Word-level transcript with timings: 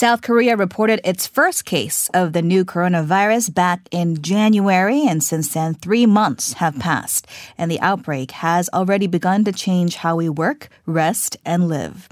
South 0.00 0.22
Korea 0.22 0.56
reported 0.56 0.98
its 1.04 1.26
first 1.26 1.66
case 1.66 2.08
of 2.14 2.32
the 2.32 2.40
new 2.40 2.64
coronavirus 2.64 3.52
back 3.52 3.86
in 3.90 4.22
January, 4.22 5.06
and 5.06 5.22
since 5.22 5.52
then, 5.52 5.74
three 5.74 6.06
months 6.06 6.54
have 6.54 6.78
passed, 6.78 7.26
and 7.58 7.70
the 7.70 7.78
outbreak 7.80 8.30
has 8.30 8.70
already 8.72 9.06
begun 9.06 9.44
to 9.44 9.52
change 9.52 9.96
how 9.96 10.16
we 10.16 10.26
work, 10.26 10.70
rest, 10.86 11.36
and 11.44 11.68
live. 11.68 12.08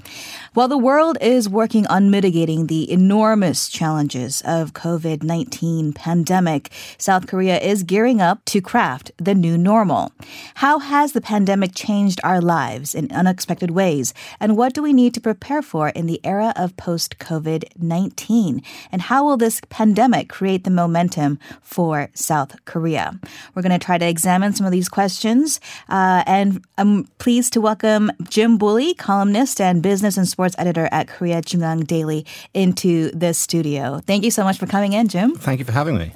While 0.53 0.67
the 0.67 0.77
world 0.77 1.17
is 1.19 1.49
working 1.49 1.87
on 1.87 2.11
mitigating 2.11 2.67
the 2.67 2.91
enormous 2.91 3.67
challenges 3.69 4.43
of 4.45 4.73
COVID-19 4.73 5.95
pandemic, 5.95 6.71
South 6.99 7.25
Korea 7.25 7.57
is 7.59 7.81
gearing 7.81 8.21
up 8.21 8.45
to 8.45 8.61
craft 8.61 9.11
the 9.17 9.33
new 9.33 9.57
normal. 9.57 10.11
How 10.53 10.77
has 10.77 11.13
the 11.13 11.21
pandemic 11.21 11.73
changed 11.73 12.21
our 12.23 12.39
lives 12.39 12.93
in 12.93 13.11
unexpected 13.11 13.71
ways, 13.71 14.13
and 14.39 14.55
what 14.55 14.75
do 14.75 14.83
we 14.83 14.93
need 14.93 15.15
to 15.15 15.21
prepare 15.21 15.63
for 15.63 15.89
in 15.89 16.05
the 16.05 16.21
era 16.23 16.53
of 16.55 16.77
post-COVID 16.77 17.78
19? 17.81 18.61
And 18.91 19.01
how 19.01 19.25
will 19.25 19.37
this 19.37 19.61
pandemic 19.69 20.29
create 20.29 20.63
the 20.63 20.69
momentum 20.71 21.39
for 21.61 22.09
South 22.13 22.55
Korea? 22.65 23.19
We're 23.53 23.61
going 23.61 23.77
to 23.77 23.83
try 23.83 23.97
to 23.97 24.07
examine 24.07 24.53
some 24.53 24.65
of 24.65 24.71
these 24.71 24.89
questions. 24.89 25.59
Uh, 25.89 26.23
and 26.25 26.63
I'm 26.77 27.05
pleased 27.17 27.53
to 27.53 27.61
welcome 27.61 28.11
Jim 28.29 28.57
Bulley, 28.57 28.93
columnist 28.93 29.61
and 29.61 29.81
business 29.83 30.17
and 30.17 30.27
sports 30.27 30.55
editor 30.57 30.89
at 30.91 31.07
Korea 31.07 31.41
JoongAng 31.41 31.87
Daily, 31.87 32.25
into 32.53 33.11
the 33.11 33.33
studio. 33.33 34.01
Thank 34.05 34.23
you 34.23 34.31
so 34.31 34.43
much 34.43 34.57
for 34.57 34.65
coming 34.65 34.93
in, 34.93 35.07
Jim. 35.07 35.35
Thank 35.35 35.59
you 35.59 35.65
for 35.65 35.71
having 35.71 35.97
me. 35.97 36.11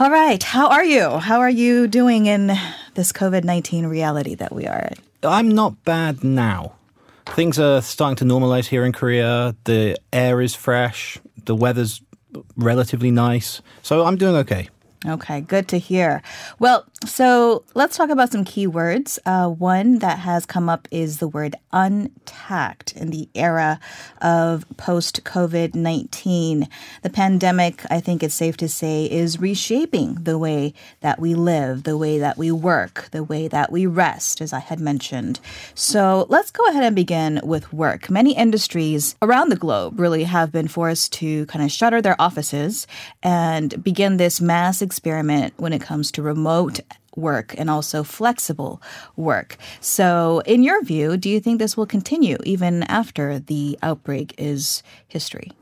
All 0.00 0.10
right. 0.10 0.40
How 0.42 0.68
are 0.68 0.84
you? 0.84 1.18
How 1.18 1.40
are 1.40 1.50
you 1.50 1.88
doing 1.88 2.26
in 2.26 2.56
this 2.94 3.10
COVID 3.10 3.42
19 3.42 3.86
reality 3.86 4.36
that 4.36 4.52
we 4.52 4.66
are 4.66 4.88
in? 4.90 4.94
I'm 5.28 5.48
not 5.48 5.84
bad 5.84 6.22
now. 6.22 6.77
Things 7.34 7.58
are 7.58 7.80
starting 7.80 8.16
to 8.16 8.24
normalize 8.24 8.66
here 8.66 8.84
in 8.84 8.92
Korea. 8.92 9.54
The 9.64 9.96
air 10.12 10.40
is 10.40 10.54
fresh. 10.54 11.18
The 11.44 11.54
weather's 11.54 12.02
relatively 12.56 13.10
nice. 13.10 13.62
So 13.82 14.04
I'm 14.04 14.16
doing 14.16 14.34
okay. 14.36 14.68
Okay, 15.06 15.40
good 15.42 15.68
to 15.68 15.78
hear. 15.78 16.22
Well, 16.58 16.84
so 17.06 17.62
let's 17.74 17.96
talk 17.96 18.10
about 18.10 18.32
some 18.32 18.44
keywords. 18.44 19.20
Uh, 19.24 19.48
one 19.48 20.00
that 20.00 20.18
has 20.18 20.44
come 20.44 20.68
up 20.68 20.88
is 20.90 21.18
the 21.18 21.28
word 21.28 21.54
untact 21.72 22.96
in 22.96 23.10
the 23.10 23.28
era 23.36 23.78
of 24.20 24.64
post 24.76 25.22
COVID 25.22 25.76
19. 25.76 26.68
The 27.02 27.10
pandemic, 27.10 27.84
I 27.88 28.00
think 28.00 28.24
it's 28.24 28.34
safe 28.34 28.56
to 28.56 28.68
say, 28.68 29.04
is 29.04 29.38
reshaping 29.38 30.14
the 30.14 30.36
way 30.36 30.74
that 31.00 31.20
we 31.20 31.36
live, 31.36 31.84
the 31.84 31.96
way 31.96 32.18
that 32.18 32.36
we 32.36 32.50
work, 32.50 33.08
the 33.12 33.22
way 33.22 33.46
that 33.46 33.70
we 33.70 33.86
rest, 33.86 34.40
as 34.40 34.52
I 34.52 34.58
had 34.58 34.80
mentioned. 34.80 35.38
So 35.76 36.26
let's 36.28 36.50
go 36.50 36.66
ahead 36.66 36.82
and 36.82 36.96
begin 36.96 37.40
with 37.44 37.72
work. 37.72 38.10
Many 38.10 38.36
industries 38.36 39.14
around 39.22 39.50
the 39.50 39.56
globe 39.56 40.00
really 40.00 40.24
have 40.24 40.50
been 40.50 40.66
forced 40.66 41.12
to 41.14 41.46
kind 41.46 41.64
of 41.64 41.70
shutter 41.70 42.02
their 42.02 42.20
offices 42.20 42.88
and 43.22 43.80
begin 43.84 44.16
this 44.16 44.40
mass 44.40 44.82
experiment 44.88 45.52
when 45.58 45.72
it 45.72 45.82
comes 45.82 46.10
to 46.12 46.22
remote 46.22 46.80
work 47.14 47.54
and 47.58 47.68
also 47.68 48.02
flexible 48.02 48.80
work. 49.16 49.50
So, 49.80 50.42
in 50.46 50.62
your 50.62 50.82
view, 50.82 51.16
do 51.16 51.28
you 51.28 51.40
think 51.40 51.58
this 51.58 51.76
will 51.76 51.90
continue 51.96 52.38
even 52.44 52.84
after 52.84 53.38
the 53.38 53.78
outbreak 53.82 54.34
is 54.38 54.82
history? 55.08 55.52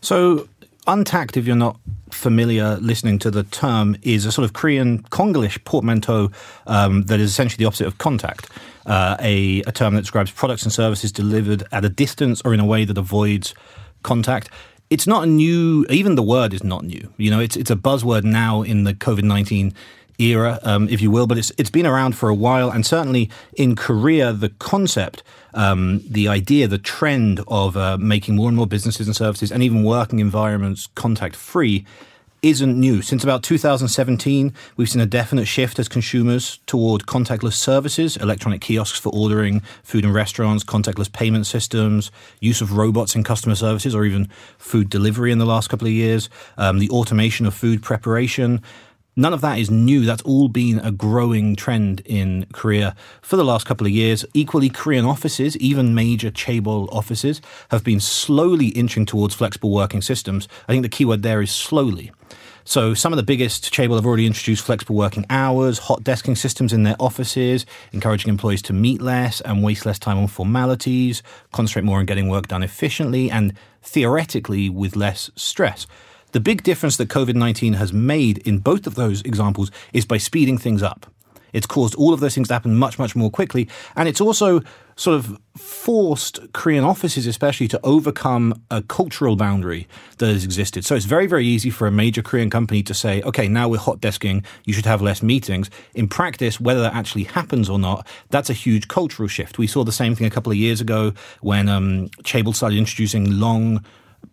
So, 0.00 0.48
untact, 0.86 1.36
if 1.36 1.46
you're 1.46 1.64
not 1.68 1.76
familiar 2.10 2.76
listening 2.80 3.18
to 3.20 3.30
the 3.30 3.44
term, 3.44 3.96
is 4.02 4.26
a 4.26 4.32
sort 4.32 4.44
of 4.44 4.52
Korean 4.52 5.02
Konglish 5.04 5.64
portmanteau 5.64 6.30
um, 6.66 7.04
that 7.04 7.20
is 7.20 7.30
essentially 7.30 7.62
the 7.62 7.68
opposite 7.68 7.86
of 7.86 7.96
contact. 7.98 8.50
Uh, 8.84 9.16
a, 9.20 9.62
a 9.62 9.72
term 9.72 9.94
that 9.94 10.02
describes 10.02 10.30
products 10.32 10.64
and 10.64 10.72
services 10.72 11.12
delivered 11.12 11.62
at 11.70 11.84
a 11.84 11.88
distance 11.88 12.42
or 12.44 12.52
in 12.52 12.60
a 12.60 12.66
way 12.66 12.84
that 12.84 12.98
avoids 12.98 13.54
contact 14.02 14.50
it's 14.92 15.06
not 15.06 15.24
a 15.24 15.26
new 15.26 15.86
even 15.90 16.14
the 16.14 16.22
word 16.22 16.52
is 16.54 16.62
not 16.62 16.84
new 16.84 17.12
you 17.16 17.30
know 17.30 17.40
it's 17.40 17.56
it's 17.56 17.70
a 17.70 17.76
buzzword 17.76 18.24
now 18.24 18.62
in 18.62 18.84
the 18.84 18.94
covid-19 18.94 19.74
era, 20.18 20.58
um, 20.62 20.88
if 20.88 21.00
you 21.00 21.10
will, 21.10 21.26
but 21.26 21.38
it's 21.38 21.52
it's 21.58 21.70
been 21.70 21.86
around 21.86 22.16
for 22.16 22.28
a 22.28 22.34
while, 22.34 22.70
and 22.70 22.86
certainly 22.86 23.30
in 23.54 23.74
Korea, 23.74 24.32
the 24.32 24.50
concept, 24.50 25.22
um, 25.54 26.02
the 26.08 26.28
idea, 26.28 26.68
the 26.68 26.78
trend 26.78 27.40
of 27.48 27.76
uh, 27.76 27.98
making 27.98 28.36
more 28.36 28.48
and 28.48 28.56
more 28.56 28.66
businesses 28.66 29.06
and 29.06 29.16
services, 29.16 29.50
and 29.50 29.62
even 29.62 29.82
working 29.82 30.18
environments 30.18 30.88
contact 30.94 31.36
free. 31.36 31.84
Isn't 32.42 32.76
new. 32.76 33.02
Since 33.02 33.22
about 33.22 33.44
2017, 33.44 34.52
we've 34.76 34.88
seen 34.88 35.00
a 35.00 35.06
definite 35.06 35.44
shift 35.44 35.78
as 35.78 35.86
consumers 35.86 36.58
toward 36.66 37.02
contactless 37.02 37.52
services, 37.52 38.16
electronic 38.16 38.60
kiosks 38.60 38.98
for 38.98 39.10
ordering 39.14 39.60
food 39.84 40.04
in 40.04 40.12
restaurants, 40.12 40.64
contactless 40.64 41.12
payment 41.12 41.46
systems, 41.46 42.10
use 42.40 42.60
of 42.60 42.76
robots 42.76 43.14
in 43.14 43.22
customer 43.22 43.54
services, 43.54 43.94
or 43.94 44.04
even 44.04 44.28
food 44.58 44.90
delivery 44.90 45.30
in 45.30 45.38
the 45.38 45.46
last 45.46 45.70
couple 45.70 45.86
of 45.86 45.92
years, 45.92 46.28
um, 46.58 46.80
the 46.80 46.90
automation 46.90 47.46
of 47.46 47.54
food 47.54 47.80
preparation. 47.80 48.60
None 49.14 49.34
of 49.34 49.42
that 49.42 49.58
is 49.58 49.70
new. 49.70 50.06
That's 50.06 50.22
all 50.22 50.48
been 50.48 50.78
a 50.78 50.90
growing 50.90 51.54
trend 51.54 52.00
in 52.06 52.46
Korea 52.52 52.96
for 53.20 53.36
the 53.36 53.44
last 53.44 53.66
couple 53.66 53.86
of 53.86 53.92
years. 53.92 54.24
Equally, 54.32 54.70
Korean 54.70 55.04
offices, 55.04 55.54
even 55.58 55.94
major 55.94 56.30
chaebol 56.30 56.88
offices, 56.90 57.42
have 57.70 57.84
been 57.84 58.00
slowly 58.00 58.68
inching 58.68 59.04
towards 59.04 59.34
flexible 59.34 59.70
working 59.70 60.00
systems. 60.00 60.48
I 60.66 60.72
think 60.72 60.82
the 60.82 60.88
keyword 60.88 61.22
there 61.22 61.42
is 61.42 61.50
slowly. 61.50 62.10
So 62.64 62.94
some 62.94 63.12
of 63.12 63.18
the 63.18 63.22
biggest 63.22 63.70
chaebol 63.70 63.96
have 63.96 64.06
already 64.06 64.24
introduced 64.24 64.64
flexible 64.64 64.96
working 64.96 65.26
hours, 65.28 65.78
hot 65.78 66.04
desking 66.04 66.38
systems 66.38 66.72
in 66.72 66.84
their 66.84 66.96
offices, 66.98 67.66
encouraging 67.92 68.30
employees 68.30 68.62
to 68.62 68.72
meet 68.72 69.02
less 69.02 69.42
and 69.42 69.62
waste 69.62 69.84
less 69.84 69.98
time 69.98 70.16
on 70.16 70.28
formalities, 70.28 71.22
concentrate 71.52 71.84
more 71.84 71.98
on 71.98 72.06
getting 72.06 72.28
work 72.28 72.48
done 72.48 72.62
efficiently 72.62 73.30
and 73.30 73.52
theoretically 73.82 74.70
with 74.70 74.96
less 74.96 75.30
stress. 75.36 75.86
The 76.32 76.40
big 76.40 76.62
difference 76.62 76.96
that 76.96 77.08
COVID 77.08 77.34
19 77.34 77.74
has 77.74 77.92
made 77.92 78.38
in 78.38 78.58
both 78.58 78.86
of 78.86 78.94
those 78.94 79.20
examples 79.22 79.70
is 79.92 80.06
by 80.06 80.16
speeding 80.16 80.58
things 80.58 80.82
up. 80.82 81.06
It's 81.52 81.66
caused 81.66 81.94
all 81.96 82.14
of 82.14 82.20
those 82.20 82.34
things 82.34 82.48
to 82.48 82.54
happen 82.54 82.76
much, 82.76 82.98
much 82.98 83.14
more 83.14 83.30
quickly. 83.30 83.68
And 83.94 84.08
it's 84.08 84.22
also 84.22 84.62
sort 84.96 85.16
of 85.16 85.38
forced 85.54 86.40
Korean 86.54 86.84
offices, 86.84 87.26
especially, 87.26 87.68
to 87.68 87.80
overcome 87.84 88.62
a 88.70 88.80
cultural 88.80 89.36
boundary 89.36 89.86
that 90.16 90.28
has 90.28 90.44
existed. 90.44 90.86
So 90.86 90.94
it's 90.94 91.04
very, 91.04 91.26
very 91.26 91.46
easy 91.46 91.68
for 91.68 91.86
a 91.86 91.90
major 91.90 92.22
Korean 92.22 92.48
company 92.48 92.82
to 92.84 92.94
say, 92.94 93.20
okay, 93.22 93.48
now 93.48 93.68
we're 93.68 93.78
hot 93.78 94.00
desking, 94.00 94.44
you 94.64 94.72
should 94.72 94.86
have 94.86 95.02
less 95.02 95.22
meetings. 95.22 95.68
In 95.94 96.08
practice, 96.08 96.58
whether 96.58 96.80
that 96.80 96.94
actually 96.94 97.24
happens 97.24 97.68
or 97.68 97.78
not, 97.78 98.06
that's 98.30 98.48
a 98.48 98.54
huge 98.54 98.88
cultural 98.88 99.28
shift. 99.28 99.58
We 99.58 99.66
saw 99.66 99.84
the 99.84 99.92
same 99.92 100.14
thing 100.14 100.26
a 100.26 100.30
couple 100.30 100.52
of 100.52 100.58
years 100.58 100.80
ago 100.80 101.12
when 101.42 101.68
um, 101.68 102.08
Chaebol 102.22 102.54
started 102.54 102.78
introducing 102.78 103.38
long 103.38 103.84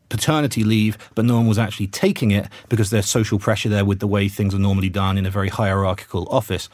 paternity 0.09 0.63
leave, 0.63 0.97
but 1.15 1.25
no 1.25 1.35
one 1.35 1.47
was 1.47 1.57
actually 1.57 1.87
taking 1.87 2.31
it 2.31 2.47
because 2.67 2.89
there's 2.89 3.07
social 3.07 3.39
pressure 3.39 3.69
there 3.69 3.85
with 3.85 3.99
the 3.99 4.07
way 4.07 4.27
things 4.27 4.53
are 4.53 4.59
normally 4.59 4.89
done 4.89 5.17
in 5.17 5.25
a 5.25 5.31
very 5.31 5.49
hierarchical 5.49 6.27
office. 6.29 6.69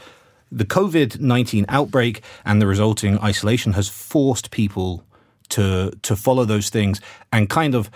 The 0.52 0.66
COVID 0.66 1.20
19 1.20 1.66
outbreak 1.70 2.24
and 2.46 2.62
the 2.62 2.68
resulting 2.68 3.20
isolation 3.20 3.74
has 3.74 3.90
forced 3.90 4.52
people 4.52 5.04
to, 5.50 5.92
to 6.02 6.16
follow 6.16 6.46
those 6.46 6.70
things 6.70 7.02
and 7.32 7.50
kind 7.50 7.76
of 7.76 7.92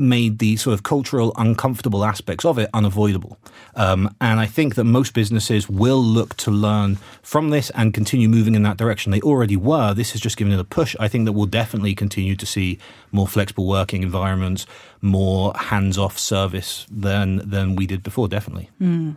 made 0.00 0.38
the 0.38 0.56
sort 0.56 0.74
of 0.74 0.82
cultural 0.82 1.32
uncomfortable 1.36 2.04
aspects 2.04 2.44
of 2.44 2.58
it 2.58 2.70
unavoidable. 2.74 3.38
Um, 3.76 4.14
and 4.20 4.40
I 4.40 4.46
think 4.46 4.74
that 4.74 4.84
most 4.84 5.14
businesses 5.14 5.68
will 5.68 6.02
look 6.02 6.36
to 6.38 6.50
learn 6.50 6.96
from 7.22 7.50
this 7.50 7.70
and 7.70 7.94
continue 7.94 8.28
moving 8.28 8.54
in 8.54 8.62
that 8.64 8.76
direction. 8.76 9.12
They 9.12 9.20
already 9.20 9.56
were. 9.56 9.94
This 9.94 10.12
has 10.12 10.20
just 10.20 10.36
given 10.36 10.52
it 10.52 10.58
a 10.58 10.64
push. 10.64 10.96
I 10.98 11.08
think 11.08 11.26
that 11.26 11.32
we'll 11.32 11.46
definitely 11.46 11.94
continue 11.94 12.34
to 12.36 12.46
see 12.46 12.78
more 13.12 13.28
flexible 13.28 13.66
working 13.66 14.02
environments, 14.02 14.66
more 15.00 15.52
hands-off 15.54 16.18
service 16.18 16.86
than 16.90 17.48
than 17.48 17.76
we 17.76 17.86
did 17.86 18.02
before. 18.02 18.28
Definitely. 18.28 18.70
Mm. 18.80 19.16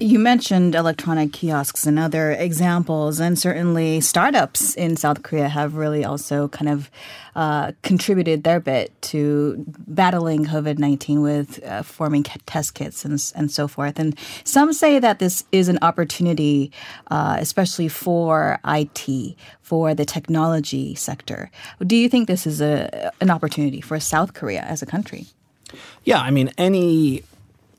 You 0.00 0.20
mentioned 0.20 0.76
electronic 0.76 1.32
kiosks 1.32 1.84
and 1.84 1.98
other 1.98 2.30
examples, 2.30 3.18
and 3.18 3.36
certainly 3.36 4.00
startups 4.00 4.76
in 4.76 4.96
South 4.96 5.24
Korea 5.24 5.48
have 5.48 5.74
really 5.74 6.04
also 6.04 6.46
kind 6.46 6.68
of 6.68 6.88
uh, 7.34 7.72
contributed 7.82 8.44
their 8.44 8.60
bit 8.60 8.92
to 9.02 9.56
battling 9.66 10.44
COVID 10.44 10.78
19 10.78 11.20
with 11.20 11.64
uh, 11.64 11.82
forming 11.82 12.22
test 12.22 12.74
kits 12.74 13.04
and, 13.04 13.20
and 13.34 13.50
so 13.50 13.66
forth. 13.66 13.98
And 13.98 14.16
some 14.44 14.72
say 14.72 15.00
that 15.00 15.18
this 15.18 15.42
is 15.50 15.68
an 15.68 15.80
opportunity, 15.82 16.70
uh, 17.10 17.36
especially 17.40 17.88
for 17.88 18.60
IT, 18.64 19.34
for 19.62 19.94
the 19.94 20.04
technology 20.04 20.94
sector. 20.94 21.50
Do 21.84 21.96
you 21.96 22.08
think 22.08 22.28
this 22.28 22.46
is 22.46 22.60
a, 22.60 23.10
an 23.20 23.30
opportunity 23.30 23.80
for 23.80 23.98
South 23.98 24.32
Korea 24.32 24.60
as 24.60 24.80
a 24.80 24.86
country? 24.86 25.26
Yeah, 26.04 26.20
I 26.20 26.30
mean, 26.30 26.52
any 26.56 27.24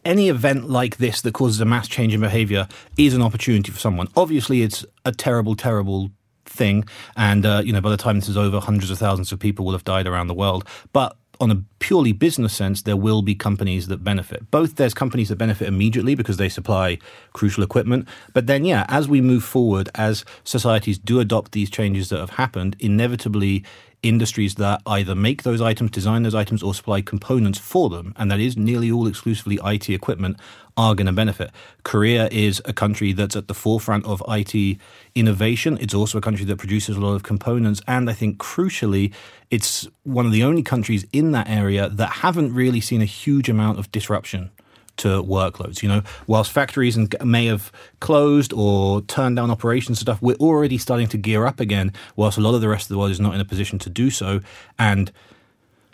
any 0.06 0.30
event 0.30 0.70
like 0.70 0.98
this 0.98 1.22
that 1.22 1.34
causes 1.34 1.60
a 1.60 1.66
mass 1.66 1.88
change 1.88 2.14
in 2.14 2.22
behavior 2.22 2.68
is 2.98 3.14
an 3.14 3.22
opportunity 3.22 3.72
for 3.72 3.80
someone. 3.80 4.08
Obviously, 4.16 4.62
it's 4.62 4.86
a 5.06 5.12
terrible, 5.12 5.56
terrible 5.56 6.12
thing. 6.46 6.86
And, 7.16 7.46
uh, 7.46 7.62
you 7.64 7.74
know, 7.74 7.82
by 7.82 7.90
the 7.90 7.98
time 7.98 8.20
this 8.20 8.30
is 8.30 8.38
over, 8.38 8.60
hundreds 8.60 8.92
of 8.92 8.98
thousands 8.98 9.32
of 9.32 9.40
people 9.40 9.66
will 9.66 9.74
have 9.74 9.84
died 9.84 10.08
around 10.08 10.28
the 10.28 10.34
world. 10.34 10.68
But 10.94 11.16
on 11.40 11.52
a 11.52 11.64
purely 11.80 12.12
business 12.12 12.54
sense, 12.54 12.84
there 12.84 12.98
will 12.98 13.22
be 13.22 13.36
companies 13.36 13.88
that 13.88 14.04
benefit. 14.04 14.52
Both 14.52 14.76
there's 14.76 14.94
companies 14.94 15.30
that 15.30 15.38
benefit 15.38 15.68
immediately 15.68 16.16
because 16.16 16.38
they 16.38 16.50
supply 16.50 17.00
crucial 17.34 17.64
equipment. 17.64 18.08
But 18.34 18.48
then, 18.48 18.66
yeah, 18.66 18.86
as 18.88 19.08
we 19.08 19.22
move 19.22 19.44
forward, 19.44 19.90
as 19.96 20.26
societies 20.44 20.98
do 20.98 21.20
adopt 21.20 21.54
these 21.54 21.70
changes 21.70 22.10
that 22.10 22.20
have 22.20 22.32
happened, 22.32 22.76
inevitably 22.80 23.64
industries 24.02 24.56
that 24.56 24.82
either 24.86 25.14
make 25.16 25.44
those 25.44 25.62
items, 25.62 25.92
design 25.92 26.24
those 26.24 26.36
items, 26.36 26.64
or 26.64 26.74
supply 26.74 27.02
components 27.02 27.60
for 27.60 27.90
them, 27.90 28.14
and 28.18 28.32
that 28.32 28.40
is 28.40 28.56
nearly 28.56 28.92
all 28.92 29.08
exclusively 29.08 29.60
IT 29.64 29.90
equipment, 29.90 30.38
are 30.78 30.96
going 30.96 31.08
to 31.08 31.12
benefit. 31.12 31.52
Korea 31.84 32.30
is 32.32 32.62
a 32.64 32.72
country 32.72 33.12
that's 33.12 33.36
at 33.36 33.50
the 33.50 33.54
forefront 33.54 34.06
of 34.06 34.24
IT 34.30 34.78
innovation. 35.14 35.78
It's 35.82 35.94
also 35.94 36.18
a 36.18 36.22
country 36.22 36.46
that 36.46 36.58
produces 36.58 36.96
a 36.96 37.02
lot 37.02 37.16
of 37.16 37.24
components. 37.24 37.82
And 37.86 38.10
I 38.10 38.14
think 38.14 38.38
crucially, 38.38 39.14
it's 39.52 39.88
one 40.04 40.26
of 40.26 40.32
the 40.32 40.44
only 40.44 40.64
countries 40.64 41.06
in 41.12 41.34
that 41.34 41.50
area 41.50 41.69
that 41.78 42.10
haven't 42.10 42.54
really 42.54 42.82
seen 42.82 43.02
a 43.02 43.06
huge 43.06 43.50
amount 43.50 43.80
of 43.80 43.92
disruption 43.92 44.52
to 44.98 45.24
workloads. 45.24 45.82
You 45.82 45.90
know, 45.90 46.04
whilst 46.28 46.52
factories 46.52 46.98
may 47.24 47.46
have 47.46 47.72
closed 48.00 48.54
or 48.54 49.02
turned 49.02 49.38
down 49.38 49.50
operations 49.50 50.00
and 50.00 50.06
stuff, 50.06 50.22
we're 50.22 50.36
already 50.36 50.78
starting 50.78 51.08
to 51.08 51.18
gear 51.18 51.46
up 51.46 51.60
again. 51.60 51.94
Whilst 52.16 52.38
a 52.38 52.42
lot 52.42 52.56
of 52.56 52.62
the 52.62 52.70
rest 52.70 52.86
of 52.86 52.90
the 52.90 52.98
world 52.98 53.12
is 53.12 53.20
not 53.20 53.34
in 53.34 53.42
a 53.42 53.46
position 53.46 53.80
to 53.80 53.90
do 53.90 54.10
so, 54.10 54.42
and 54.78 55.12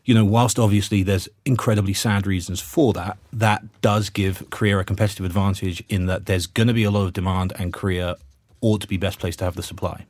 you 0.03 0.13
know, 0.13 0.23
whilst 0.23 0.59
obviously 0.59 1.01
there's 1.01 1.27
incredibly 1.45 1.93
sad 1.93 2.27
reasons 2.27 2.61
for 2.61 2.93
that, 2.93 3.17
that 3.33 3.63
does 3.81 4.09
give 4.09 4.47
Korea 4.51 4.77
a 4.77 4.83
competitive 4.83 5.25
advantage 5.25 5.83
in 5.89 6.05
that 6.05 6.27
there's 6.27 6.45
going 6.45 6.67
to 6.67 6.75
be 6.75 6.83
a 6.83 6.91
lot 6.91 7.05
of 7.05 7.13
demand, 7.13 7.53
and 7.57 7.73
Korea 7.73 8.15
ought 8.61 8.81
to 8.81 8.87
be 8.87 8.97
best 8.97 9.19
placed 9.19 9.39
to 9.39 9.45
have 9.45 9.55
the 9.55 9.63
supply. 9.63 10.05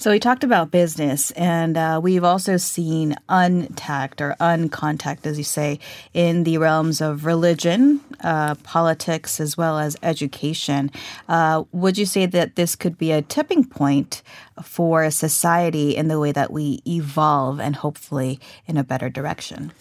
So 0.00 0.12
we 0.12 0.20
talked 0.20 0.44
about 0.44 0.70
business, 0.70 1.32
and 1.32 1.76
uh, 1.76 1.98
we've 2.00 2.22
also 2.22 2.56
seen 2.56 3.16
untact 3.28 4.20
or 4.20 4.36
uncontact, 4.38 5.26
as 5.26 5.38
you 5.38 5.44
say, 5.44 5.80
in 6.14 6.44
the 6.44 6.58
realms 6.58 7.00
of 7.00 7.24
religion, 7.24 8.00
uh, 8.22 8.54
politics, 8.62 9.40
as 9.40 9.56
well 9.56 9.76
as 9.76 9.96
education. 10.04 10.92
Uh, 11.28 11.64
would 11.72 11.98
you 11.98 12.06
say 12.06 12.26
that 12.26 12.54
this 12.54 12.76
could 12.76 12.96
be 12.96 13.10
a 13.10 13.22
tipping 13.22 13.64
point 13.64 14.22
for 14.62 15.10
society 15.10 15.96
in 15.96 16.06
the 16.06 16.20
way 16.20 16.30
that 16.30 16.52
we 16.52 16.80
evolve 16.86 17.58
and 17.58 17.74
hopefully 17.74 18.38
in 18.68 18.76
a 18.76 18.84
better 18.84 19.10
direction? 19.10 19.72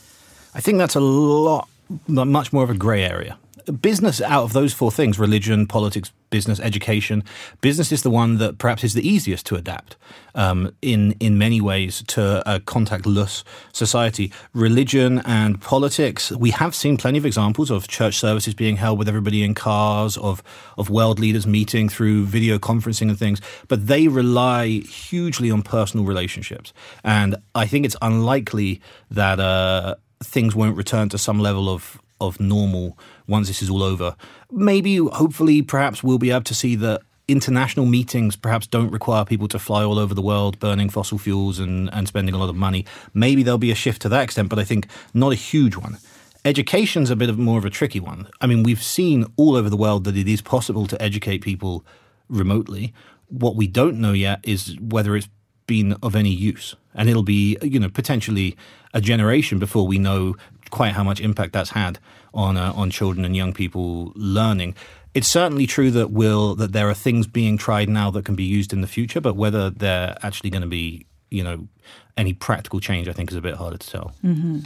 I 0.56 0.62
think 0.62 0.80
that's 0.80 0.95
a 0.95 1.00
lot, 1.00 1.69
much 2.07 2.51
more 2.51 2.63
of 2.63 2.72
a 2.72 2.74
grey 2.74 3.04
area 3.04 3.38
business 3.72 4.22
out 4.22 4.44
of 4.44 4.54
those 4.54 4.74
four 4.74 4.92
things 4.92 5.19
religion, 5.19 5.68
politics, 5.68 6.12
business, 6.30 6.60
education 6.60 7.24
business 7.62 7.92
is 7.92 8.04
the 8.04 8.10
one 8.10 8.38
that 8.38 8.58
perhaps 8.58 8.84
is 8.84 8.94
the 8.94 9.08
easiest 9.08 9.46
to 9.46 9.56
adapt 9.56 9.96
um, 10.36 10.72
in, 10.81 11.14
in 11.19 11.38
many 11.38 11.62
ways 11.62 12.04
to 12.08 12.44
a 12.50 12.60
contactless 12.60 13.44
society. 13.74 14.31
Religion 14.54 15.22
and 15.25 15.62
politics, 15.62 16.31
we 16.31 16.52
have 16.52 16.75
seen 16.75 16.98
plenty 16.98 17.18
of 17.18 17.25
examples 17.25 17.72
of 17.72 17.88
church 17.88 18.18
services 18.18 18.54
being 18.54 18.78
held 18.78 19.00
with 19.00 19.08
everybody 19.08 19.44
in 19.44 19.54
cars, 19.54 20.18
of, 20.18 20.44
of 20.78 20.90
world 20.90 21.19
leaders 21.19 21.48
meeting 21.48 21.90
through 21.90 22.25
video 22.25 22.58
conferencing 22.58 23.10
and 23.10 23.18
things, 23.18 23.42
but 23.68 23.88
they 23.88 24.08
rely 24.08 24.68
hugely 24.68 25.50
on 25.50 25.62
personal 25.62 26.06
relationships. 26.06 26.74
And 27.04 27.36
I 27.56 27.66
think 27.66 27.86
it's 27.86 27.98
unlikely 28.02 28.81
that 29.12 29.40
uh, 29.40 29.96
things 30.24 30.56
won't 30.56 30.75
return 30.75 31.10
to 31.10 31.18
some 31.18 31.40
level 31.40 31.69
of 31.69 32.02
of 32.19 32.40
normal 32.40 32.98
once 33.28 33.48
this 33.48 33.62
is 33.62 33.69
all 33.69 33.84
over. 33.84 34.16
Maybe, 34.52 34.98
hopefully, 34.98 35.62
perhaps 35.62 36.04
we'll 36.04 36.18
be 36.18 36.31
able 36.31 36.44
to 36.44 36.56
see 36.56 36.75
that 36.78 37.02
international 37.28 37.86
meetings 37.86 38.36
perhaps 38.36 38.68
don't 38.68 38.92
require 38.92 39.25
people 39.25 39.48
to 39.50 39.60
fly 39.60 39.84
all 39.84 40.00
over 40.00 40.14
the 40.14 40.22
world 40.22 40.60
burning 40.60 40.90
fossil 40.90 41.18
fuels 41.18 41.60
and, 41.60 41.94
and 41.94 42.08
spending 42.08 42.34
a 42.34 42.38
lot 42.38 42.50
of 42.50 42.56
money. 42.56 42.86
Maybe 43.14 43.44
there'll 43.44 43.58
be 43.58 43.72
a 43.72 43.75
shift 43.75 44.02
to 44.04 44.10
that 44.10 44.24
extent, 44.24 44.50
but 44.50 44.60
I 44.60 44.64
think 44.64 44.88
not 45.14 45.34
a 45.34 45.36
huge 45.36 45.75
one. 45.75 45.98
Education's 46.46 47.10
a 47.10 47.16
bit 47.16 47.30
of 47.30 47.38
more 47.38 47.58
of 47.58 47.66
a 47.66 47.69
tricky 47.69 48.00
one. 48.00 48.30
I 48.40 48.48
mean, 48.48 48.64
we've 48.64 48.81
seen 48.81 49.25
all 49.36 49.56
over 49.56 49.69
the 49.69 49.75
world 49.75 50.06
that 50.06 50.16
it 50.16 50.28
is 50.28 50.42
possible 50.42 50.88
to 50.88 51.02
educate 51.02 51.40
people 51.40 51.86
remotely. 52.30 52.94
What 53.28 53.58
we 53.58 53.68
don't 53.68 54.00
know 54.00 54.14
yet 54.14 54.40
is 54.44 54.78
whether 54.80 55.16
it's 55.18 55.28
been 55.66 55.94
of 56.02 56.16
any 56.16 56.30
use. 56.30 56.75
And 56.96 57.10
it'll 57.10 57.24
be, 57.24 57.58
you 57.62 57.80
know, 57.80 57.90
potentially 57.90 58.56
a 58.94 59.02
generation 59.02 59.60
before 59.60 59.86
we 59.86 60.00
know 60.00 60.36
quite 60.69 60.94
how 60.94 61.04
much 61.04 61.19
impact 61.19 61.54
that's 61.54 61.72
had 61.72 62.00
on 62.34 62.58
uh, 62.58 62.72
on 62.75 62.90
children 62.90 63.25
and 63.25 63.36
young 63.36 63.54
people 63.54 64.12
learning. 64.16 64.75
It's 65.14 65.28
certainly 65.28 65.66
true 65.66 65.90
that 65.92 66.12
will 66.12 66.56
that 66.56 66.74
there 66.74 66.90
are 66.90 66.94
things 66.94 67.28
being 67.28 67.58
tried 67.58 67.90
now 67.90 68.12
that 68.12 68.25
can 68.25 68.36
be 68.36 68.44
used 68.44 68.74
in 68.74 68.81
the 68.81 68.88
future, 68.88 69.22
but 69.22 69.36
whether 69.36 69.69
they're 69.69 70.16
actually 70.22 70.50
going 70.50 70.62
to 70.62 70.68
be, 70.68 71.06
you 71.31 71.44
know, 71.44 71.68
any 72.16 72.34
practical 72.34 72.80
change, 72.80 73.08
I 73.08 73.14
think, 73.14 73.31
is 73.31 73.38
a 73.38 73.42
bit 73.42 73.56
harder 73.56 73.78
to 73.78 73.90
tell. 73.90 74.14
Mm-hmm. 74.24 74.60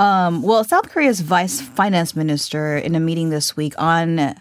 Um, 0.00 0.42
well, 0.42 0.64
South 0.64 0.88
Korea's 0.88 1.20
vice 1.20 1.60
finance 1.60 2.16
minister, 2.16 2.76
in 2.76 2.94
a 2.94 3.00
meeting 3.00 3.30
this 3.30 3.56
week 3.56 3.74
on 3.76 4.34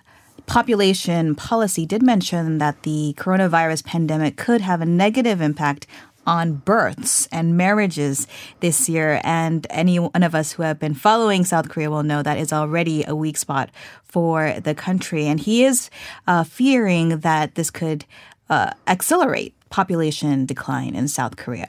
population 0.45 1.35
policy, 1.35 1.85
did 1.85 2.01
mention 2.01 2.57
that 2.57 2.83
the 2.83 3.13
coronavirus 3.17 3.83
pandemic 3.85 4.37
could 4.37 4.61
have 4.61 4.81
a 4.81 4.85
negative 4.85 5.41
impact 5.41 5.87
on 6.31 6.53
births 6.53 7.27
and 7.29 7.57
marriages 7.57 8.25
this 8.61 8.87
year. 8.87 9.19
And 9.25 9.67
any 9.69 9.99
one 9.99 10.23
of 10.23 10.33
us 10.33 10.53
who 10.53 10.63
have 10.63 10.79
been 10.79 10.93
following 10.93 11.43
South 11.43 11.67
Korea 11.67 11.91
will 11.91 12.03
know 12.03 12.23
that 12.23 12.37
is 12.37 12.53
already 12.53 13.03
a 13.03 13.13
weak 13.13 13.35
spot 13.35 13.69
for 14.05 14.55
the 14.61 14.73
country. 14.73 15.27
And 15.27 15.41
he 15.41 15.65
is 15.65 15.89
uh, 16.27 16.45
fearing 16.45 17.19
that 17.19 17.55
this 17.55 17.69
could 17.69 18.05
uh, 18.49 18.71
accelerate 18.87 19.53
population 19.69 20.45
decline 20.45 20.95
in 20.95 21.09
South 21.09 21.35
Korea. 21.35 21.67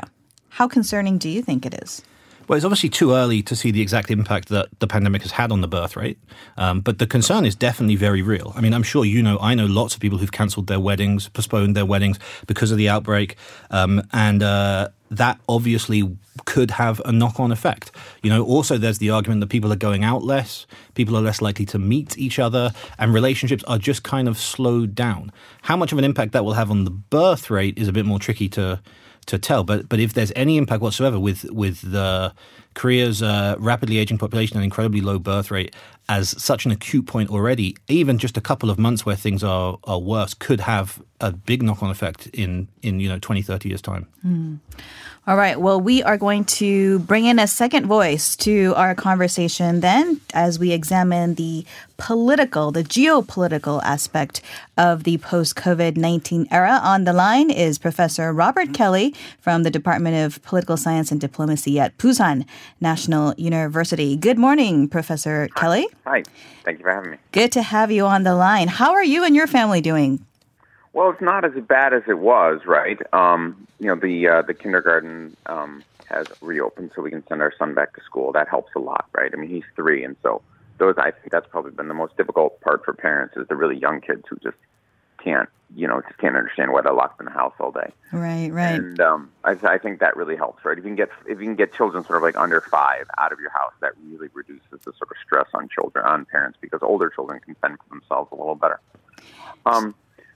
How 0.51 0.69
concerning 0.69 1.19
do 1.19 1.29
you 1.29 1.43
think 1.43 1.67
it 1.67 1.75
is? 1.83 2.03
Well, 2.49 2.57
it's 2.57 2.65
obviously 2.65 2.89
too 2.89 3.13
early 3.13 3.41
to 3.43 3.55
see 3.55 3.71
the 3.71 3.81
exact 3.81 4.11
impact 4.11 4.49
that 4.49 4.69
the 4.81 4.87
pandemic 4.87 5.23
has 5.23 5.33
had 5.33 5.53
on 5.53 5.61
the 5.61 5.69
birth 5.69 5.97
rate, 5.97 6.19
um, 6.57 6.81
but 6.81 6.99
the 6.99 7.07
concern 7.07 7.45
is 7.45 7.55
definitely 7.55 7.97
very 7.97 8.21
real. 8.21 8.53
I 8.57 8.61
mean, 8.61 8.75
I'm 8.75 8.83
sure 8.83 9.05
you 9.05 9.23
know, 9.23 9.39
I 9.41 9.55
know 9.55 9.67
lots 9.67 9.95
of 9.95 10.01
people 10.01 10.19
who've 10.19 10.33
cancelled 10.33 10.67
their 10.67 10.81
weddings, 10.81 11.29
postponed 11.29 11.77
their 11.77 11.87
weddings 11.87 12.19
because 12.47 12.73
of 12.73 12.79
the 12.79 12.89
outbreak, 12.89 13.37
um, 13.71 14.03
and 14.13 14.43
uh, 14.43 14.89
that 15.11 15.39
obviously 15.49 16.17
could 16.45 16.73
have 16.73 17.01
a 17.05 17.13
knock-on 17.13 17.53
effect. 17.53 17.93
You 18.23 18.31
know, 18.31 18.45
also 18.45 18.77
there's 18.77 18.99
the 18.99 19.11
argument 19.11 19.41
that 19.41 19.49
people 19.49 19.73
are 19.73 19.77
going 19.77 20.03
out 20.03 20.25
less, 20.25 20.67
people 20.95 21.17
are 21.17 21.23
less 21.23 21.41
likely 21.41 21.67
to 21.67 21.79
meet 21.79 22.19
each 22.19 22.39
other, 22.39 22.73
and 22.99 23.15
relationships 23.15 23.63
are 23.65 23.79
just 23.79 24.03
kind 24.03 24.27
of 24.27 24.37
slowed 24.37 24.95
down. 24.95 25.31
How 25.63 25.77
much 25.77 25.93
of 25.93 25.99
an 25.99 26.05
impact 26.05 26.33
that 26.33 26.45
will 26.45 26.55
have 26.55 26.71
on 26.71 26.85
the 26.85 26.91
birth 26.91 27.51
rate 27.51 27.79
is 27.79 27.87
a 27.87 27.93
bit 27.93 28.05
more 28.05 28.19
tricky 28.19 28.49
to 28.51 28.81
to 29.27 29.39
tell. 29.39 29.65
But 29.65 29.89
but 29.89 30.01
if 30.01 30.13
there's 30.15 30.33
any 30.37 30.57
impact 30.57 30.83
whatsoever 30.83 31.19
with 31.19 31.45
with 31.51 31.81
the 31.93 32.33
Korea's 32.75 33.23
uh, 33.23 33.57
rapidly 33.59 33.99
aging 33.99 34.19
population 34.19 34.57
and 34.57 34.65
incredibly 34.65 35.01
low 35.01 35.19
birth 35.19 35.51
rate 35.51 35.75
as 36.09 36.31
such 36.43 36.67
an 36.67 36.73
acute 36.73 37.07
point 37.07 37.31
already, 37.31 37.77
even 37.89 38.19
just 38.19 38.37
a 38.37 38.41
couple 38.41 38.71
of 38.71 38.79
months 38.79 39.07
where 39.07 39.17
things 39.17 39.43
are 39.45 39.79
are 39.85 39.99
worse 39.99 40.35
could 40.35 40.61
have 40.61 41.03
a 41.21 41.33
big 41.33 41.63
knock 41.63 41.83
on 41.83 41.91
effect 41.91 42.27
in 42.29 42.69
in 42.83 43.01
you 43.01 43.09
know 43.09 43.19
20 43.19 43.43
30 43.43 43.69
years 43.69 43.83
time. 43.83 44.07
Mm. 44.27 44.59
All 45.25 45.37
right. 45.37 45.61
Well, 45.61 45.81
we 45.81 46.03
are 46.03 46.19
going 46.19 46.45
to 46.59 46.99
bring 46.99 47.27
in 47.27 47.39
a 47.39 47.47
second 47.47 47.87
voice 47.87 48.35
to 48.39 48.75
our 48.75 48.93
conversation 48.97 49.79
then 49.79 50.21
as 50.35 50.59
we 50.59 50.73
examine 50.73 51.37
the 51.37 51.65
political, 51.97 52.73
the 52.73 52.83
geopolitical 52.83 53.81
aspect 53.85 54.43
of 54.77 55.05
the 55.05 55.19
post 55.19 55.55
COVID 55.55 55.97
19 55.97 56.49
era. 56.51 56.81
On 56.83 57.05
the 57.05 57.13
line 57.13 57.53
is 57.53 57.79
Professor 57.79 58.33
Robert 58.33 58.75
Kelly 58.75 59.15
from 59.39 59.63
the 59.63 59.71
Department 59.71 60.17
of 60.17 60.43
Political 60.43 60.77
Science 60.77 61.13
and 61.13 61.21
Diplomacy 61.21 61.79
at 61.79 61.97
Busan 61.99 62.45
National 62.81 63.33
University. 63.39 64.17
Good 64.17 64.39
morning, 64.39 64.89
Professor. 64.89 65.49
Kelly. 65.55 65.87
Hi. 66.05 66.23
Thank 66.65 66.79
you 66.79 66.85
for 66.85 66.93
having 66.93 67.13
me. 67.13 67.19
Good 67.31 67.53
to 67.53 67.63
have 67.63 67.91
you 67.91 68.07
on 68.07 68.25
the 68.25 68.35
line. 68.35 68.69
How 68.69 68.93
are 68.93 69.05
you 69.05 69.25
and 69.25 69.37
your 69.37 69.47
family 69.47 69.81
doing? 69.81 70.25
Well, 70.93 71.11
it's 71.11 71.23
not 71.23 71.45
as 71.45 71.53
bad 71.65 71.95
as 71.95 72.03
it 72.09 72.19
was, 72.19 72.61
right? 72.67 72.99
Um, 73.15 73.67
you 73.79 73.87
know, 73.87 73.95
the 73.95 74.29
uh, 74.29 74.43
the 74.43 74.53
kindergarten 74.53 75.37
um, 75.47 75.83
has 76.07 76.27
reopened, 76.41 76.91
so 76.95 77.03
we 77.03 77.11
can 77.11 77.27
send 77.29 77.41
our 77.41 77.53
son 77.57 77.75
back 77.75 77.95
to 77.95 78.03
school. 78.03 78.33
That 78.33 78.49
helps 78.49 78.73
a 78.77 78.79
lot, 78.79 79.07
right? 79.15 79.31
I 79.33 79.37
mean, 79.37 79.49
he's 79.49 79.65
three, 79.75 80.05
and 80.05 80.17
so 80.23 80.43
those 80.79 80.97
I 80.99 81.13
think 81.13 81.31
that's 81.31 81.47
probably 81.49 81.71
been 81.71 81.89
the 81.89 81.95
most 81.95 82.17
difficult 82.17 82.61
part 82.61 82.85
for 82.85 82.93
parents 82.93 83.37
is 83.37 83.47
the 83.49 83.57
really 83.57 83.79
young 83.79 84.01
kids 84.01 84.25
who 84.29 84.37
just 84.37 84.57
can't, 85.23 85.49
you 85.75 85.87
know, 85.87 86.01
just 86.03 86.19
can't 86.19 86.37
understand 86.37 86.73
why 86.73 86.83
they're 86.83 86.93
locked 86.93 87.21
in 87.21 87.27
the 87.27 87.33
house 87.33 87.55
all 87.59 87.71
day. 87.71 87.93
Right, 88.13 88.53
right. 88.53 88.75
And 88.75 89.01
um, 89.01 89.31
I, 89.45 89.57
I 89.63 89.79
think 89.79 90.01
that 90.01 90.17
really 90.17 90.37
helps, 90.37 90.65
right? 90.65 90.77
If 90.77 90.85
you 90.85 90.91
can 90.91 90.97
get 90.97 91.11
if 91.27 91.39
you 91.41 91.47
can 91.47 91.57
get 91.57 91.75
children 91.75 92.05
sort 92.05 92.19
of 92.19 92.23
like 92.23 92.37
under 92.37 92.61
five 92.61 93.07
out 93.19 93.33
of 93.33 93.41
your 93.41 93.51
house, 93.51 93.73
that 93.81 93.93
really 94.05 94.29
reduces 94.35 94.67
the 94.71 94.93
sort 94.93 95.11
of 95.11 95.17
stress 95.25 95.49
on 95.55 95.69
children 95.69 96.05
on 96.05 96.25
parents 96.27 96.59
because 96.61 96.81
older 96.83 97.11
children 97.11 97.41
can 97.41 97.55
fend 97.57 97.79
for 97.79 97.89
themselves 97.95 98.31
a 98.33 98.35
little 98.35 98.55
better. 98.55 98.81
Um, 99.65 99.95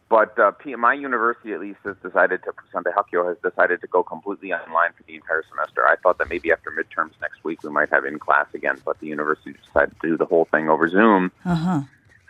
but 0.09 0.39
uh, 0.39 0.53
P- 0.53 0.77
my 0.77 0.95
university, 0.95 1.53
at 1.53 1.61
least, 1.61 1.81
has 1.85 1.97
decided 2.01 2.43
to, 2.45 2.53
Sante 2.73 2.91
Hakyo 2.91 3.27
has 3.27 3.37
decided 3.43 3.81
to 3.81 3.89
go 3.89 4.05
completely 4.05 4.53
online 4.53 4.93
for 4.97 5.03
the 5.03 5.17
entire 5.17 5.43
semester. 5.51 5.85
I 5.85 5.97
thought 5.97 6.19
that 6.19 6.31
maybe 6.31 6.53
after 6.53 6.71
midterms 6.71 7.11
next 7.21 7.43
week 7.43 7.65
we 7.65 7.71
might 7.71 7.91
have 7.91 8.05
in 8.05 8.21
class 8.21 8.47
again, 8.55 8.81
but 8.85 9.01
the 9.01 9.09
university 9.09 9.55
decided 9.65 9.97
to 10.01 10.09
do 10.09 10.17
the 10.17 10.25
whole 10.25 10.45
thing 10.45 10.69
over 10.69 10.89
Zoom. 10.89 11.33
Uh-huh. 11.45 11.81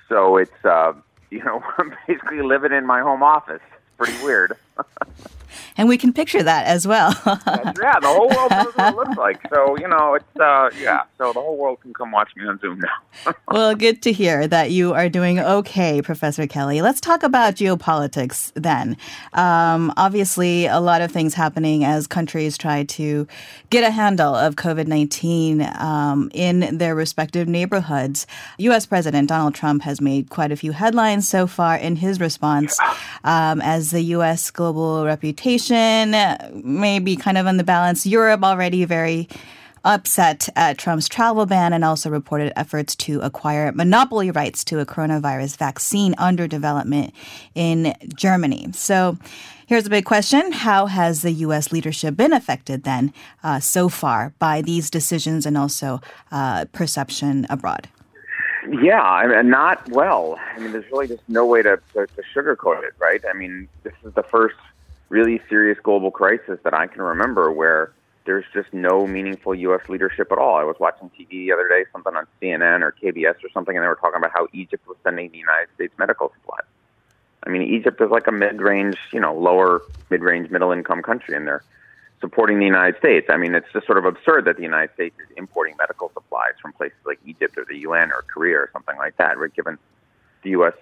So 0.08 0.38
it's, 0.38 0.64
uh, 0.64 0.94
you 1.30 1.42
know, 1.44 1.62
I'm 1.78 1.94
basically 2.06 2.42
living 2.42 2.72
in 2.72 2.86
my 2.86 3.00
home 3.00 3.22
office. 3.22 3.62
It's 3.62 3.96
pretty 3.96 4.24
weird. 4.24 4.56
And 5.76 5.88
we 5.88 5.98
can 5.98 6.12
picture 6.12 6.42
that 6.42 6.66
as 6.66 6.86
well. 6.86 7.14
yeah, 7.26 8.00
the 8.00 8.08
whole 8.08 8.28
world 8.28 8.50
knows 8.50 8.74
what 8.74 8.92
it 8.92 8.96
looks 8.96 9.16
like. 9.16 9.40
So 9.50 9.76
you 9.78 9.88
know, 9.88 10.14
it's 10.14 10.40
uh, 10.40 10.70
yeah. 10.80 11.02
So 11.18 11.32
the 11.32 11.40
whole 11.40 11.56
world 11.56 11.80
can 11.80 11.92
come 11.92 12.12
watch 12.12 12.30
me 12.36 12.46
on 12.46 12.58
Zoom 12.60 12.80
now. 12.80 13.32
well, 13.48 13.74
good 13.74 14.02
to 14.02 14.12
hear 14.12 14.46
that 14.48 14.70
you 14.70 14.94
are 14.94 15.08
doing 15.08 15.38
okay, 15.38 16.00
Professor 16.02 16.46
Kelly. 16.46 16.80
Let's 16.82 17.00
talk 17.00 17.22
about 17.22 17.54
geopolitics 17.54 18.52
then. 18.54 18.96
Um, 19.34 19.92
obviously, 19.96 20.66
a 20.66 20.80
lot 20.80 21.02
of 21.02 21.10
things 21.10 21.34
happening 21.34 21.84
as 21.84 22.06
countries 22.06 22.56
try 22.56 22.84
to 22.84 23.26
get 23.70 23.84
a 23.84 23.90
handle 23.90 24.34
of 24.34 24.56
COVID 24.56 24.86
nineteen 24.86 25.62
um, 25.78 26.30
in 26.32 26.78
their 26.78 26.94
respective 26.94 27.48
neighborhoods. 27.48 28.26
U.S. 28.58 28.86
President 28.86 29.28
Donald 29.28 29.54
Trump 29.54 29.82
has 29.82 30.00
made 30.00 30.30
quite 30.30 30.52
a 30.52 30.56
few 30.56 30.72
headlines 30.72 31.28
so 31.28 31.46
far 31.46 31.76
in 31.76 31.96
his 31.96 32.20
response, 32.20 32.78
um, 33.24 33.60
as 33.60 33.90
the 33.90 34.00
U.S. 34.02 34.50
global 34.50 34.65
reputation 34.72 36.12
may 36.62 36.98
be 36.98 37.16
kind 37.16 37.38
of 37.38 37.46
on 37.46 37.56
the 37.56 37.64
balance. 37.64 38.06
Europe 38.06 38.42
already 38.42 38.84
very 38.84 39.28
upset 39.86 40.48
at 40.56 40.76
Trump's 40.76 41.08
travel 41.08 41.46
ban 41.46 41.72
and 41.72 41.84
also 41.84 42.10
reported 42.10 42.52
efforts 42.56 42.96
to 42.96 43.20
acquire 43.20 43.70
monopoly 43.72 44.30
rights 44.30 44.64
to 44.64 44.80
a 44.80 44.86
coronavirus 44.86 45.56
vaccine 45.56 46.14
under 46.18 46.48
development 46.48 47.14
in 47.54 47.94
Germany. 48.16 48.68
So 48.72 49.16
here's 49.66 49.86
a 49.86 49.90
big 49.90 50.04
question 50.04 50.50
How 50.50 50.86
has 50.86 51.22
the 51.22 51.30
U.S. 51.32 51.70
leadership 51.70 52.16
been 52.16 52.32
affected 52.32 52.82
then 52.82 53.14
uh, 53.44 53.60
so 53.60 53.88
far 53.88 54.34
by 54.40 54.60
these 54.60 54.90
decisions 54.90 55.46
and 55.46 55.56
also 55.56 56.00
uh, 56.32 56.64
perception 56.72 57.46
abroad? 57.48 57.88
Yeah, 58.68 59.02
I 59.02 59.26
mean, 59.26 59.50
not 59.50 59.88
well. 59.90 60.38
I 60.54 60.58
mean, 60.58 60.72
there's 60.72 60.90
really 60.90 61.08
just 61.08 61.22
no 61.28 61.46
way 61.46 61.62
to, 61.62 61.78
to, 61.94 62.06
to 62.06 62.22
sugarcoat 62.34 62.82
it, 62.82 62.94
right? 62.98 63.22
I 63.28 63.36
mean, 63.36 63.68
this 63.84 63.92
is 64.04 64.12
the 64.14 64.24
first 64.24 64.56
really 65.08 65.40
serious 65.48 65.78
global 65.82 66.10
crisis 66.10 66.58
that 66.64 66.74
I 66.74 66.86
can 66.86 67.02
remember 67.02 67.52
where 67.52 67.92
there's 68.24 68.44
just 68.52 68.72
no 68.72 69.06
meaningful 69.06 69.54
U.S. 69.54 69.82
leadership 69.88 70.32
at 70.32 70.38
all. 70.38 70.56
I 70.56 70.64
was 70.64 70.76
watching 70.80 71.10
TV 71.10 71.28
the 71.28 71.52
other 71.52 71.68
day, 71.68 71.84
something 71.92 72.14
on 72.16 72.26
CNN 72.42 72.82
or 72.82 72.92
KBS 73.00 73.36
or 73.44 73.48
something, 73.54 73.76
and 73.76 73.84
they 73.84 73.88
were 73.88 73.94
talking 73.94 74.18
about 74.18 74.32
how 74.32 74.48
Egypt 74.52 74.86
was 74.88 74.96
sending 75.04 75.30
the 75.30 75.38
United 75.38 75.68
States 75.76 75.94
medical 75.98 76.32
supplies. 76.40 76.64
I 77.44 77.50
mean, 77.50 77.62
Egypt 77.62 78.00
is 78.00 78.10
like 78.10 78.26
a 78.26 78.32
mid-range, 78.32 78.98
you 79.12 79.20
know, 79.20 79.32
lower 79.32 79.82
mid-range, 80.10 80.50
middle-income 80.50 81.02
country, 81.02 81.36
and 81.36 81.46
they're 81.46 81.62
supporting 82.20 82.58
the 82.58 82.64
United 82.64 82.98
States. 82.98 83.26
I 83.30 83.36
mean, 83.36 83.54
it's 83.54 83.66
just 83.72 83.86
sort 83.86 83.98
of 83.98 84.04
absurd 84.04 84.46
that 84.46 84.56
the 84.56 84.62
United 84.62 84.94
States 84.94 85.16
is 85.18 85.28
importing 85.36 85.76
medical 85.78 86.10
supplies 86.14 86.54
from 86.60 86.72
places 86.72 86.98
like 87.04 87.18
Egypt 87.26 87.56
or 87.58 87.64
the 87.68 87.76
UN 87.78 88.10
or 88.10 88.24
Korea 88.32 88.56
or 88.56 88.70
something 88.72 88.96
like 88.96 89.16
that, 89.18 89.38
right? 89.38 89.52
Given 89.54 89.78
the 90.42 90.50
U.S. 90.50 90.74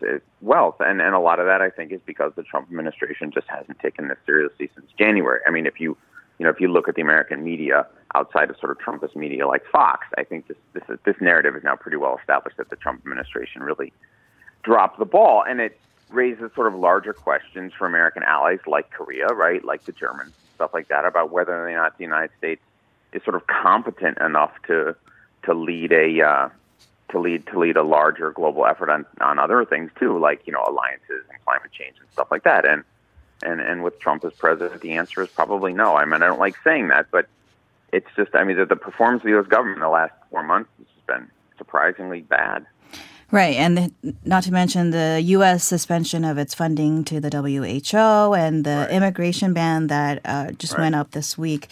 wealth, 0.42 0.76
and 0.80 1.00
and 1.00 1.14
a 1.14 1.18
lot 1.18 1.40
of 1.40 1.46
that 1.46 1.62
I 1.62 1.70
think 1.70 1.90
is 1.90 2.00
because 2.04 2.32
the 2.36 2.42
Trump 2.42 2.68
administration 2.68 3.30
just 3.32 3.48
hasn't 3.48 3.78
taken 3.80 4.08
this 4.08 4.18
seriously 4.26 4.70
since 4.74 4.86
January. 4.98 5.40
I 5.46 5.50
mean, 5.50 5.66
if 5.66 5.80
you 5.80 5.96
you 6.38 6.44
know 6.44 6.50
if 6.50 6.60
you 6.60 6.68
look 6.68 6.88
at 6.88 6.94
the 6.94 7.02
American 7.02 7.42
media 7.42 7.86
outside 8.14 8.50
of 8.50 8.58
sort 8.58 8.72
of 8.72 8.78
Trumpist 8.78 9.16
media 9.16 9.46
like 9.46 9.64
Fox, 9.72 10.06
I 10.18 10.24
think 10.24 10.48
this 10.48 10.58
this 10.74 10.84
this 11.04 11.16
narrative 11.20 11.56
is 11.56 11.64
now 11.64 11.76
pretty 11.76 11.96
well 11.96 12.18
established 12.18 12.58
that 12.58 12.68
the 12.68 12.76
Trump 12.76 13.00
administration 13.00 13.62
really 13.62 13.92
dropped 14.62 14.98
the 14.98 15.06
ball, 15.06 15.42
and 15.48 15.60
it 15.60 15.80
raises 16.10 16.50
sort 16.54 16.66
of 16.66 16.74
larger 16.74 17.12
questions 17.12 17.72
for 17.76 17.86
American 17.86 18.22
allies 18.22 18.60
like 18.66 18.90
Korea, 18.90 19.28
right, 19.28 19.64
like 19.64 19.84
the 19.84 19.92
Germans, 19.92 20.34
stuff 20.54 20.72
like 20.74 20.88
that, 20.88 21.04
about 21.04 21.30
whether 21.30 21.68
or 21.68 21.72
not 21.72 21.96
the 21.98 22.04
United 22.04 22.30
States 22.38 22.62
is 23.12 23.22
sort 23.22 23.36
of 23.36 23.46
competent 23.46 24.18
enough 24.18 24.52
to 24.66 24.96
to 25.44 25.54
lead 25.54 25.92
a 25.92 26.22
uh, 26.22 26.48
to 27.10 27.18
lead 27.18 27.46
to 27.46 27.58
lead 27.58 27.76
a 27.76 27.82
larger 27.82 28.32
global 28.32 28.66
effort 28.66 28.90
on 28.90 29.06
on 29.20 29.38
other 29.38 29.64
things 29.64 29.90
too, 29.98 30.18
like 30.18 30.46
you 30.46 30.52
know 30.52 30.64
alliances 30.66 31.24
and 31.30 31.44
climate 31.44 31.70
change 31.72 31.96
and 32.00 32.08
stuff 32.12 32.28
like 32.30 32.44
that. 32.44 32.64
And 32.64 32.84
and 33.42 33.60
and 33.60 33.82
with 33.82 33.98
Trump 33.98 34.24
as 34.24 34.32
president, 34.32 34.80
the 34.80 34.92
answer 34.92 35.22
is 35.22 35.28
probably 35.28 35.72
no. 35.72 35.96
I 35.96 36.04
mean, 36.04 36.22
I 36.22 36.26
don't 36.26 36.40
like 36.40 36.56
saying 36.64 36.88
that, 36.88 37.06
but 37.10 37.28
it's 37.92 38.08
just 38.16 38.34
I 38.34 38.44
mean 38.44 38.56
the, 38.56 38.66
the 38.66 38.76
performance 38.76 39.20
of 39.20 39.24
the 39.24 39.30
U.S. 39.30 39.46
government 39.46 39.78
in 39.78 39.82
the 39.82 39.88
last 39.88 40.12
four 40.30 40.42
months 40.42 40.70
has 40.78 40.86
been 41.06 41.30
surprisingly 41.56 42.22
bad. 42.22 42.66
Right, 43.34 43.56
and 43.56 43.76
the, 43.76 44.14
not 44.24 44.44
to 44.44 44.52
mention 44.52 44.92
the 44.92 45.20
U.S. 45.24 45.64
suspension 45.64 46.24
of 46.24 46.38
its 46.38 46.54
funding 46.54 47.02
to 47.06 47.18
the 47.18 47.30
WHO 47.30 48.32
and 48.32 48.62
the 48.62 48.86
right. 48.88 48.90
immigration 48.92 49.52
ban 49.52 49.88
that 49.88 50.20
uh, 50.24 50.52
just 50.52 50.74
right. 50.74 50.82
went 50.82 50.94
up 50.94 51.10
this 51.10 51.36
week. 51.36 51.68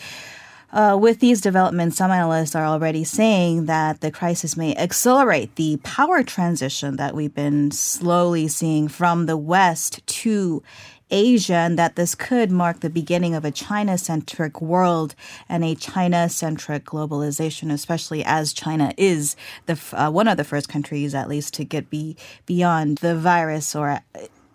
Uh, 0.73 0.99
with 1.01 1.21
these 1.21 1.41
developments, 1.41 1.99
some 1.99 2.11
analysts 2.11 2.57
are 2.57 2.65
already 2.65 3.05
saying 3.05 3.67
that 3.67 4.01
the 4.01 4.11
crisis 4.11 4.57
may 4.57 4.75
accelerate 4.75 5.55
the 5.55 5.77
power 5.85 6.25
transition 6.25 6.97
that 6.97 7.15
we've 7.15 7.35
been 7.35 7.71
slowly 7.71 8.49
seeing 8.49 8.89
from 8.89 9.27
the 9.27 9.37
West 9.37 10.05
to 10.09 10.65
Asia, 11.13 11.55
and 11.55 11.79
that 11.79 11.95
this 11.95 12.17
could 12.17 12.51
mark 12.51 12.81
the 12.81 12.91
beginning 12.91 13.35
of 13.35 13.45
a 13.45 13.53
China 13.53 13.97
centric 13.99 14.61
world 14.61 15.15
and 15.49 15.63
a 15.63 15.77
China 15.77 16.29
centric 16.29 16.85
globalization, 16.85 17.71
especially 17.71 18.25
as 18.25 18.53
China 18.53 18.93
is 18.97 19.37
the 19.67 19.79
uh, 19.93 20.11
one 20.11 20.27
of 20.27 20.37
the 20.37 20.45
first 20.45 20.69
countries, 20.69 21.15
at 21.15 21.29
least, 21.29 21.55
to 21.55 21.65
get 21.65 21.91
be 21.91 22.17
beyond 22.47 22.99
the 22.99 23.15
virus 23.15 23.77
or 23.77 24.01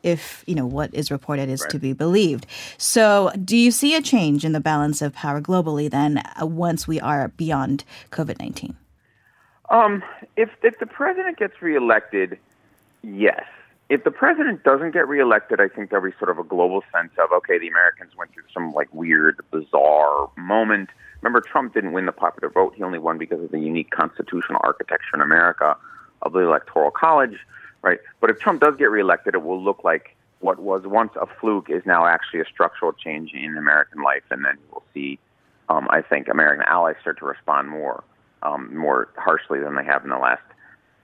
if 0.03 0.43
you 0.47 0.55
know 0.55 0.65
what 0.65 0.93
is 0.93 1.11
reported 1.11 1.49
is 1.49 1.61
right. 1.61 1.69
to 1.71 1.79
be 1.79 1.93
believed. 1.93 2.45
So, 2.77 3.31
do 3.43 3.55
you 3.55 3.71
see 3.71 3.95
a 3.95 4.01
change 4.01 4.45
in 4.45 4.53
the 4.53 4.59
balance 4.59 5.01
of 5.01 5.13
power 5.13 5.41
globally 5.41 5.89
then 5.89 6.19
uh, 6.41 6.45
once 6.45 6.87
we 6.87 6.99
are 6.99 7.27
beyond 7.29 7.83
COVID 8.11 8.39
nineteen? 8.39 8.75
Um, 9.69 10.03
if 10.35 10.49
if 10.63 10.79
the 10.79 10.85
president 10.85 11.37
gets 11.37 11.61
reelected, 11.61 12.39
yes. 13.03 13.43
If 13.89 14.03
the 14.03 14.11
president 14.11 14.63
doesn't 14.63 14.91
get 14.91 15.07
reelected, 15.07 15.61
I 15.61 15.69
think 15.69 15.89
there'll 15.89 16.05
be 16.05 16.15
sort 16.17 16.29
of 16.29 16.37
a 16.39 16.43
global 16.43 16.83
sense 16.93 17.11
of 17.17 17.31
okay, 17.31 17.57
the 17.57 17.69
Americans 17.69 18.11
went 18.17 18.33
through 18.33 18.43
some 18.53 18.73
like 18.73 18.93
weird, 18.93 19.39
bizarre 19.51 20.29
moment. 20.35 20.89
Remember, 21.21 21.41
Trump 21.41 21.73
didn't 21.73 21.93
win 21.93 22.05
the 22.05 22.11
popular 22.11 22.49
vote; 22.49 22.73
he 22.75 22.83
only 22.83 22.99
won 22.99 23.17
because 23.17 23.41
of 23.41 23.51
the 23.51 23.59
unique 23.59 23.91
constitutional 23.91 24.59
architecture 24.63 25.15
in 25.15 25.21
America 25.21 25.77
of 26.21 26.33
the 26.33 26.39
Electoral 26.39 26.91
College 26.91 27.37
right? 27.81 27.99
But 28.19 28.29
if 28.29 28.39
Trump 28.39 28.61
does 28.61 28.75
get 28.77 28.91
reelected, 28.91 29.35
it 29.35 29.43
will 29.43 29.61
look 29.61 29.83
like 29.83 30.15
what 30.39 30.59
was 30.59 30.83
once 30.85 31.11
a 31.19 31.25
fluke 31.39 31.69
is 31.69 31.83
now 31.85 32.05
actually 32.05 32.41
a 32.41 32.45
structural 32.45 32.93
change 32.93 33.33
in 33.33 33.57
American 33.57 34.01
life, 34.01 34.23
and 34.29 34.45
then 34.45 34.57
we'll 34.71 34.83
see, 34.93 35.19
um, 35.69 35.87
I 35.89 36.01
think, 36.01 36.27
American 36.27 36.63
allies 36.67 36.95
start 37.01 37.19
to 37.19 37.25
respond 37.25 37.69
more, 37.69 38.03
um, 38.43 38.75
more 38.75 39.09
harshly 39.17 39.59
than 39.59 39.75
they 39.75 39.83
have 39.83 40.03
in 40.03 40.09
the 40.09 40.17
last 40.17 40.43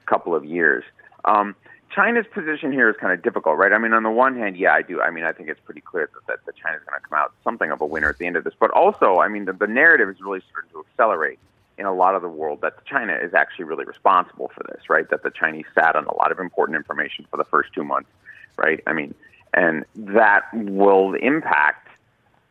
couple 0.06 0.36
of 0.36 0.46
years. 0.46 0.84
Um, 1.26 1.56
China's 1.94 2.26
position 2.34 2.72
here 2.72 2.90
is 2.90 2.96
kind 2.98 3.14
of 3.14 3.22
difficult, 3.22 3.58
right? 3.58 3.72
I 3.72 3.78
mean, 3.78 3.94
on 3.94 4.04
the 4.04 4.12
one 4.12 4.36
hand, 4.36 4.58
yeah, 4.58 4.74
I 4.74 4.82
do. 4.82 5.02
I 5.02 5.12
mean, 5.12 5.24
I 5.24 5.32
think 5.32 5.50
it's 5.50 5.60
pretty 5.60 5.82
clear 5.82 6.10
that, 6.14 6.28
that, 6.28 6.46
that 6.46 6.56
China's 6.56 6.82
going 6.88 7.00
to 7.00 7.08
come 7.08 7.18
out 7.18 7.34
something 7.44 7.72
of 7.72 7.82
a 7.82 7.86
winner 7.86 8.10
at 8.10 8.18
the 8.18 8.26
end 8.26 8.36
of 8.36 8.44
this. 8.44 8.54
But 8.60 8.72
also, 8.72 9.20
I 9.20 9.28
mean, 9.28 9.46
the, 9.46 9.54
the 9.54 9.68
narrative 9.68 10.10
is 10.10 10.20
really 10.22 10.42
starting 10.50 10.72
to 10.72 10.84
accelerate 10.90 11.40
in 11.78 11.86
a 11.86 11.94
lot 11.94 12.16
of 12.16 12.22
the 12.22 12.30
world 12.30 12.62
that 12.62 12.84
China 12.86 13.18
is 13.22 13.34
actually 13.34 13.66
really 13.66 13.86
responsible 13.86 14.52
for 14.56 14.64
this, 14.64 14.90
right? 14.90 15.10
That 15.10 15.24
the 15.24 15.32
Chinese 15.32 15.66
sat 15.76 15.96
on 15.96 16.06
a 16.06 16.16
lot 16.16 16.32
of 16.32 16.40
important 16.40 16.76
information 16.76 17.26
for 17.30 17.38
the 17.38 17.46
first 17.46 17.74
two 17.74 17.84
months, 17.84 18.10
right? 18.58 18.82
I 18.88 18.94
mean, 18.94 19.14
and 19.54 19.86
that 19.96 20.46
will 20.54 21.14
impact 21.16 21.90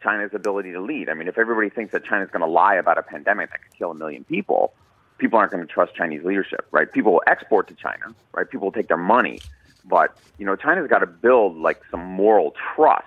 China's 0.02 0.30
ability 0.34 0.72
to 0.72 0.80
lead. 0.80 1.08
I 1.08 1.14
mean, 1.14 1.28
if 1.28 1.38
everybody 1.38 1.68
thinks 1.68 1.92
that 1.92 2.04
China's 2.04 2.30
going 2.30 2.42
to 2.42 2.50
lie 2.50 2.74
about 2.76 2.98
a 2.98 3.02
pandemic 3.02 3.50
that 3.50 3.62
could 3.62 3.78
kill 3.78 3.90
a 3.92 3.94
million 3.94 4.24
people, 4.24 4.72
people 5.22 5.38
aren't 5.38 5.52
going 5.52 5.66
to 5.66 5.72
trust 5.72 5.94
Chinese 5.94 6.24
leadership, 6.24 6.66
right? 6.72 6.90
People 6.92 7.12
will 7.12 7.22
export 7.26 7.68
to 7.68 7.74
China, 7.74 8.14
right? 8.34 8.50
People 8.50 8.66
will 8.66 8.72
take 8.72 8.88
their 8.88 8.96
money, 8.96 9.40
but 9.84 10.18
you 10.36 10.44
know, 10.44 10.56
China's 10.56 10.88
got 10.90 10.98
to 10.98 11.06
build 11.06 11.56
like 11.56 11.80
some 11.90 12.04
moral 12.04 12.54
trust 12.74 13.06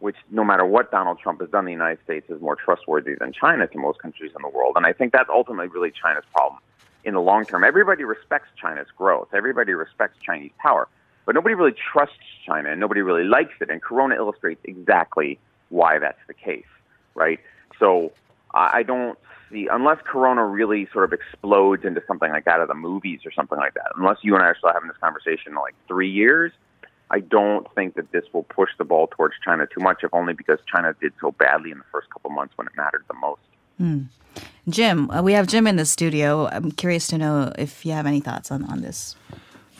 which 0.00 0.16
no 0.32 0.42
matter 0.42 0.66
what 0.66 0.90
Donald 0.90 1.20
Trump 1.20 1.40
has 1.40 1.48
done, 1.50 1.64
the 1.64 1.70
United 1.70 2.02
States 2.02 2.28
is 2.28 2.40
more 2.40 2.56
trustworthy 2.56 3.14
than 3.14 3.32
China 3.32 3.68
to 3.68 3.78
most 3.78 4.00
countries 4.00 4.32
in 4.34 4.42
the 4.42 4.48
world. 4.48 4.72
And 4.74 4.84
I 4.84 4.92
think 4.92 5.12
that's 5.12 5.28
ultimately 5.30 5.68
really 5.68 5.92
China's 5.92 6.24
problem 6.34 6.60
in 7.04 7.14
the 7.14 7.20
long 7.20 7.44
term. 7.44 7.62
Everybody 7.62 8.02
respects 8.02 8.48
China's 8.60 8.88
growth. 8.98 9.28
Everybody 9.32 9.74
respects 9.74 10.18
Chinese 10.20 10.50
power. 10.58 10.88
But 11.24 11.36
nobody 11.36 11.54
really 11.54 11.70
trusts 11.92 12.16
China 12.44 12.72
and 12.72 12.80
nobody 12.80 13.00
really 13.00 13.22
likes 13.22 13.54
it. 13.60 13.70
And 13.70 13.80
Corona 13.80 14.16
illustrates 14.16 14.60
exactly 14.64 15.38
why 15.68 16.00
that's 16.00 16.18
the 16.26 16.34
case, 16.34 16.66
right? 17.14 17.38
So 17.78 18.10
I 18.52 18.82
don't 18.82 19.16
see, 19.52 19.68
unless 19.70 19.98
Corona 20.04 20.44
really 20.44 20.88
sort 20.92 21.04
of 21.04 21.12
explodes 21.12 21.84
into 21.84 22.02
something 22.06 22.30
like 22.30 22.44
that 22.46 22.60
of 22.60 22.68
the 22.68 22.74
movies 22.74 23.20
or 23.24 23.32
something 23.32 23.58
like 23.58 23.74
that, 23.74 23.92
unless 23.96 24.18
you 24.22 24.34
and 24.34 24.42
I 24.42 24.46
are 24.46 24.56
still 24.56 24.72
having 24.72 24.88
this 24.88 24.96
conversation 24.98 25.52
in 25.52 25.54
like 25.54 25.74
three 25.86 26.10
years, 26.10 26.52
I 27.10 27.20
don't 27.20 27.72
think 27.74 27.94
that 27.96 28.10
this 28.10 28.24
will 28.32 28.44
push 28.44 28.70
the 28.78 28.84
ball 28.84 29.06
towards 29.06 29.34
China 29.44 29.66
too 29.66 29.80
much, 29.80 30.02
if 30.02 30.12
only 30.14 30.32
because 30.32 30.58
China 30.66 30.94
did 31.00 31.12
so 31.20 31.30
badly 31.32 31.70
in 31.70 31.78
the 31.78 31.84
first 31.92 32.08
couple 32.10 32.30
months 32.30 32.56
when 32.56 32.66
it 32.66 32.72
mattered 32.76 33.04
the 33.06 33.14
most. 33.14 33.40
Mm. 33.80 34.06
Jim, 34.68 35.10
uh, 35.10 35.22
we 35.22 35.34
have 35.34 35.46
Jim 35.46 35.66
in 35.66 35.76
the 35.76 35.84
studio. 35.84 36.48
I'm 36.48 36.72
curious 36.72 37.06
to 37.08 37.18
know 37.18 37.52
if 37.58 37.84
you 37.84 37.92
have 37.92 38.06
any 38.06 38.20
thoughts 38.20 38.50
on, 38.50 38.64
on 38.64 38.80
this. 38.80 39.14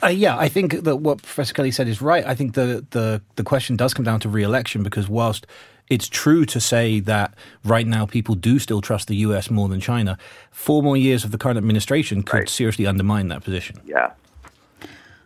Uh, 0.03 0.07
yeah, 0.07 0.37
I 0.37 0.49
think 0.49 0.83
that 0.83 0.97
what 0.97 1.21
Professor 1.21 1.53
Kelly 1.53 1.71
said 1.71 1.87
is 1.87 2.01
right. 2.01 2.25
I 2.25 2.35
think 2.35 2.53
the, 2.53 2.85
the, 2.91 3.21
the 3.35 3.43
question 3.43 3.77
does 3.77 3.93
come 3.93 4.03
down 4.03 4.19
to 4.21 4.29
re-election 4.29 4.83
because 4.83 5.07
whilst 5.07 5.47
it's 5.89 6.07
true 6.07 6.45
to 6.45 6.59
say 6.59 6.99
that 7.01 7.33
right 7.63 7.85
now 7.87 8.05
people 8.05 8.35
do 8.35 8.59
still 8.59 8.81
trust 8.81 9.07
the 9.07 9.15
US 9.17 9.49
more 9.49 9.67
than 9.69 9.79
China, 9.79 10.17
four 10.51 10.81
more 10.81 10.97
years 10.97 11.23
of 11.23 11.31
the 11.31 11.37
current 11.37 11.57
administration 11.57 12.23
could 12.23 12.37
right. 12.39 12.49
seriously 12.49 12.87
undermine 12.87 13.27
that 13.27 13.43
position. 13.43 13.79
Yeah, 13.85 14.13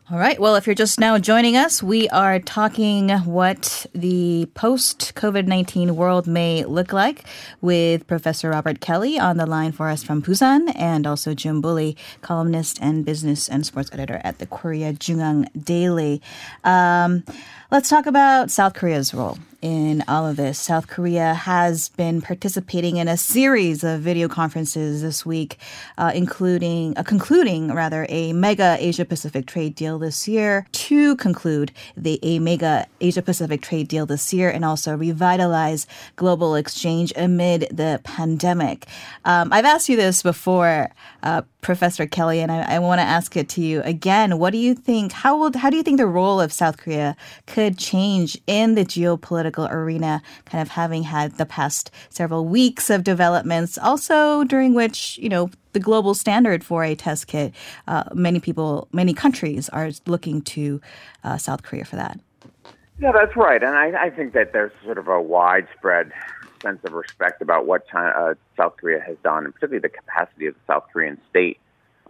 All 0.10 0.18
right. 0.18 0.40
Well, 0.40 0.56
if 0.56 0.66
you're 0.66 0.74
just 0.74 1.02
now 1.02 1.18
joining 1.18 1.58
us, 1.58 1.84
we 1.84 2.08
are 2.08 2.40
talking 2.40 3.10
what 3.10 3.86
the 3.94 4.46
post 4.54 5.14
COVID 5.16 5.48
19 5.48 5.98
world 5.98 6.28
may 6.28 6.64
look 6.64 6.94
like 6.94 7.26
with 7.60 8.08
Professor 8.08 8.52
Robert 8.52 8.80
Kelly 8.80 9.20
on 9.20 9.36
the 9.36 9.46
line 9.46 9.74
for 9.74 9.90
us 9.90 10.04
from 10.04 10.22
Busan 10.22 10.72
and 10.76 11.06
also 11.06 11.34
Jim 11.34 11.60
Bulley, 11.60 11.98
columnist 12.22 12.80
and 12.82 13.04
business 13.04 13.50
and 13.50 13.66
sports 13.66 13.90
editor 13.92 14.22
at 14.24 14.40
the 14.40 14.46
Korea 14.46 14.94
JoongAng 14.94 15.66
Daily. 15.66 16.22
Um, 16.64 17.26
let's 17.70 17.90
talk 17.90 18.06
about 18.06 18.50
South 18.50 18.74
Korea's 18.74 19.14
role 19.14 19.38
in 19.62 20.04
all 20.08 20.26
of 20.26 20.38
this. 20.38 20.60
South 20.60 20.88
Korea 20.88 21.34
has 21.34 21.90
been 21.90 22.22
participating 22.22 22.98
in 22.98 23.08
a 23.08 23.18
series 23.18 23.84
of 23.84 24.02
video 24.02 24.28
conferences 24.28 25.02
this 25.02 25.26
week, 25.26 25.58
uh, 25.98 26.12
including 26.14 26.96
uh, 26.98 27.04
concluding 27.04 27.74
rather 27.74 28.06
a 28.08 28.32
mega 28.34 28.78
Asia 28.80 29.04
Pacific 29.04 29.48
trade 29.48 29.76
deal 29.76 30.00
this 30.00 30.28
year. 30.28 30.66
To 30.72 31.16
conclude 31.18 31.72
the 31.98 32.20
a 32.22 32.40
mega 32.40 32.88
Asia 33.02 33.22
Pacific 33.22 33.62
trade 33.62 33.88
deal 33.88 34.06
this 34.06 34.34
year, 34.34 34.50
and 34.50 34.64
also 34.64 34.96
revitalize 34.96 35.88
global 36.16 36.56
exchange 36.56 37.12
amid 37.16 37.68
the 37.72 38.00
pandemic. 38.04 38.86
Um, 39.26 39.52
I've 39.52 39.66
asked 39.66 39.90
you 39.90 39.98
this 39.98 40.22
before, 40.22 40.90
uh, 41.24 41.42
Professor 41.62 42.06
Kelly, 42.06 42.40
and 42.40 42.52
I, 42.52 42.76
I 42.76 42.80
want 42.80 43.00
to 43.00 43.04
ask 43.04 43.36
it 43.36 43.50
to 43.50 43.62
you 43.62 43.82
again. 43.82 44.38
What 44.38 44.52
do 44.52 44.58
you 44.58 44.74
think? 44.76 45.12
How 45.12 45.38
will 45.38 45.52
how 45.58 45.70
do 45.70 45.78
you 45.78 45.84
think 45.84 45.98
the 45.98 46.06
role 46.06 46.40
of 46.40 46.54
South 46.54 46.78
Korea 46.78 47.16
could 47.46 47.78
change 47.78 48.38
in 48.48 48.76
the 48.76 48.86
geopolitical 48.86 49.70
arena, 49.72 50.22
kind 50.46 50.62
of 50.62 50.70
having 50.70 51.04
had 51.04 51.38
the 51.38 51.46
past 51.46 51.92
several 52.10 52.46
weeks 52.46 52.90
of 52.90 53.04
developments, 53.04 53.78
also 53.78 54.44
during 54.44 54.74
which, 54.74 55.18
you 55.18 55.30
know, 55.30 55.50
the 55.74 55.80
global 55.80 56.14
standard 56.14 56.64
for 56.64 56.84
a 56.84 56.96
test 56.96 57.28
kit, 57.28 57.54
uh, 57.88 58.04
many 58.14 58.40
people, 58.40 58.88
many 58.92 59.14
countries 59.14 59.70
are 59.70 59.92
looking 60.06 60.42
to 60.42 60.82
uh, 61.24 61.38
South 61.38 61.64
Korea 61.64 61.86
for 61.86 61.98
that. 61.98 62.20
Yeah, 63.00 63.12
that's 63.12 63.36
right. 63.36 63.62
And 63.62 63.76
I, 63.76 64.06
I 64.06 64.10
think 64.10 64.34
that 64.34 64.54
there's 64.54 64.72
sort 64.84 64.98
of 64.98 65.08
a 65.08 65.22
widespread 65.22 66.12
sense 66.62 66.80
of 66.84 66.94
respect 66.94 67.42
about 67.42 67.66
what 67.66 67.88
China, 67.88 68.10
uh, 68.10 68.34
South 68.56 68.78
Korea 68.78 69.00
has 69.02 69.18
done, 69.24 69.46
and 69.46 69.54
particularly 69.54 69.82
the 69.82 69.90
capacity 69.90 70.48
of 70.48 70.56
the 70.56 70.60
South 70.68 70.86
Korean 70.92 71.20
state. 71.30 71.60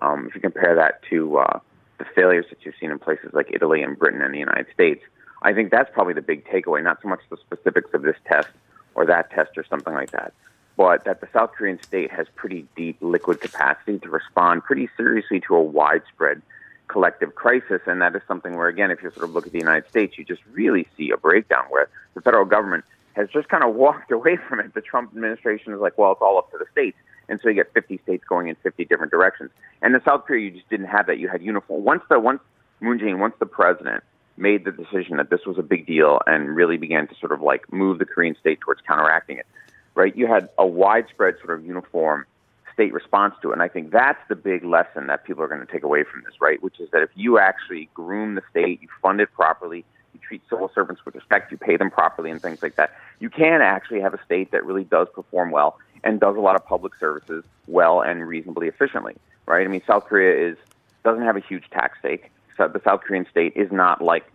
Um, 0.01 0.27
if 0.27 0.35
you 0.35 0.41
compare 0.41 0.75
that 0.75 1.01
to 1.09 1.37
uh, 1.39 1.59
the 1.97 2.05
failures 2.15 2.45
that 2.49 2.59
you've 2.63 2.75
seen 2.79 2.91
in 2.91 2.99
places 2.99 3.31
like 3.33 3.49
Italy 3.51 3.81
and 3.81 3.97
Britain 3.97 4.21
and 4.21 4.33
the 4.33 4.39
United 4.39 4.67
States, 4.73 5.03
I 5.41 5.53
think 5.53 5.71
that's 5.71 5.89
probably 5.93 6.13
the 6.13 6.21
big 6.21 6.45
takeaway, 6.45 6.83
not 6.83 7.01
so 7.01 7.07
much 7.07 7.19
the 7.29 7.37
specifics 7.37 7.93
of 7.93 8.01
this 8.01 8.15
test 8.25 8.49
or 8.95 9.05
that 9.05 9.29
test 9.31 9.51
or 9.57 9.63
something 9.63 9.93
like 9.93 10.11
that, 10.11 10.33
but 10.75 11.05
that 11.05 11.21
the 11.21 11.27
South 11.31 11.51
Korean 11.51 11.81
state 11.81 12.11
has 12.11 12.27
pretty 12.35 12.67
deep 12.75 12.97
liquid 13.01 13.41
capacity 13.41 13.99
to 13.99 14.09
respond 14.09 14.63
pretty 14.63 14.89
seriously 14.97 15.39
to 15.41 15.55
a 15.55 15.61
widespread 15.61 16.41
collective 16.87 17.35
crisis. 17.35 17.81
And 17.85 18.01
that 18.01 18.15
is 18.15 18.21
something 18.27 18.55
where, 18.55 18.67
again, 18.67 18.91
if 18.91 19.03
you 19.03 19.11
sort 19.11 19.25
of 19.25 19.33
look 19.33 19.45
at 19.45 19.51
the 19.51 19.59
United 19.59 19.89
States, 19.89 20.17
you 20.17 20.23
just 20.23 20.41
really 20.51 20.87
see 20.97 21.11
a 21.11 21.17
breakdown 21.17 21.65
where 21.69 21.89
the 22.13 22.21
federal 22.21 22.45
government 22.45 22.85
has 23.17 23.29
just 23.29 23.49
kind 23.49 23.63
of 23.63 23.75
walked 23.75 24.11
away 24.17 24.37
from 24.37 24.59
it. 24.59 24.73
The 24.73 24.81
Trump 24.81 25.11
administration 25.11 25.73
is 25.73 25.79
like, 25.79 25.97
well, 25.97 26.13
it's 26.13 26.21
all 26.21 26.37
up 26.37 26.51
to 26.51 26.57
the 26.57 26.65
states. 26.71 26.97
And 27.29 27.41
so 27.41 27.49
you 27.49 27.55
get 27.55 27.73
50 27.73 27.99
states 28.03 28.23
going 28.27 28.47
in 28.47 28.55
50 28.55 28.85
different 28.85 29.11
directions. 29.11 29.51
And 29.81 29.93
in 29.93 30.01
South 30.03 30.25
Korea, 30.25 30.45
you 30.45 30.51
just 30.51 30.69
didn't 30.69 30.85
have 30.85 31.07
that. 31.07 31.19
You 31.19 31.27
had 31.27 31.41
uniform. 31.41 31.83
Once 31.83 32.03
the, 32.09 32.19
once 32.19 32.39
Moon 32.79 32.99
Jae-in, 32.99 33.19
once 33.19 33.35
the 33.39 33.45
president 33.45 34.03
made 34.37 34.63
the 34.63 34.71
decision 34.71 35.17
that 35.17 35.29
this 35.29 35.41
was 35.45 35.57
a 35.57 35.63
big 35.63 35.85
deal 35.85 36.19
and 36.27 36.55
really 36.55 36.77
began 36.77 37.07
to 37.07 37.15
sort 37.15 37.31
of 37.31 37.41
like 37.41 37.71
move 37.73 37.99
the 37.99 38.05
Korean 38.05 38.35
state 38.39 38.61
towards 38.61 38.79
counteracting 38.81 39.37
it, 39.37 39.47
right? 39.95 40.15
You 40.15 40.27
had 40.27 40.49
a 40.57 40.65
widespread 40.65 41.35
sort 41.43 41.57
of 41.57 41.65
uniform 41.65 42.25
state 42.71 42.93
response 42.93 43.33
to 43.41 43.49
it. 43.49 43.53
And 43.53 43.63
I 43.63 43.67
think 43.67 43.91
that's 43.91 44.21
the 44.29 44.35
big 44.35 44.63
lesson 44.63 45.07
that 45.07 45.25
people 45.25 45.43
are 45.43 45.47
going 45.47 45.65
to 45.65 45.71
take 45.71 45.83
away 45.83 46.03
from 46.03 46.23
this, 46.23 46.35
right? 46.39 46.61
Which 46.61 46.79
is 46.79 46.89
that 46.91 47.01
if 47.01 47.09
you 47.15 47.39
actually 47.39 47.89
groom 47.95 48.35
the 48.35 48.43
state, 48.51 48.83
you 48.83 48.87
fund 49.01 49.19
it 49.19 49.33
properly, 49.33 49.83
you 50.21 50.27
treat 50.27 50.41
civil 50.49 50.71
servants 50.73 51.05
with 51.05 51.15
respect, 51.15 51.51
you 51.51 51.57
pay 51.57 51.77
them 51.77 51.89
properly, 51.89 52.31
and 52.31 52.41
things 52.41 52.61
like 52.61 52.75
that, 52.75 52.91
you 53.19 53.29
can 53.29 53.61
actually 53.61 54.01
have 54.01 54.13
a 54.13 54.23
state 54.25 54.51
that 54.51 54.65
really 54.65 54.83
does 54.83 55.07
perform 55.13 55.51
well 55.51 55.77
and 56.03 56.19
does 56.19 56.35
a 56.35 56.39
lot 56.39 56.55
of 56.55 56.65
public 56.65 56.93
services 56.99 57.43
well 57.67 58.01
and 58.01 58.27
reasonably 58.27 58.67
efficiently, 58.67 59.15
right? 59.45 59.65
I 59.65 59.69
mean, 59.69 59.81
South 59.87 60.05
Korea 60.05 60.51
is 60.51 60.57
doesn't 61.03 61.23
have 61.23 61.37
a 61.37 61.41
huge 61.41 61.69
tax 61.69 61.99
stake 61.99 62.31
the 62.57 62.81
South 62.83 63.01
Korean 63.01 63.25
state 63.29 63.53
is 63.55 63.71
not 63.71 64.01
like 64.01 64.25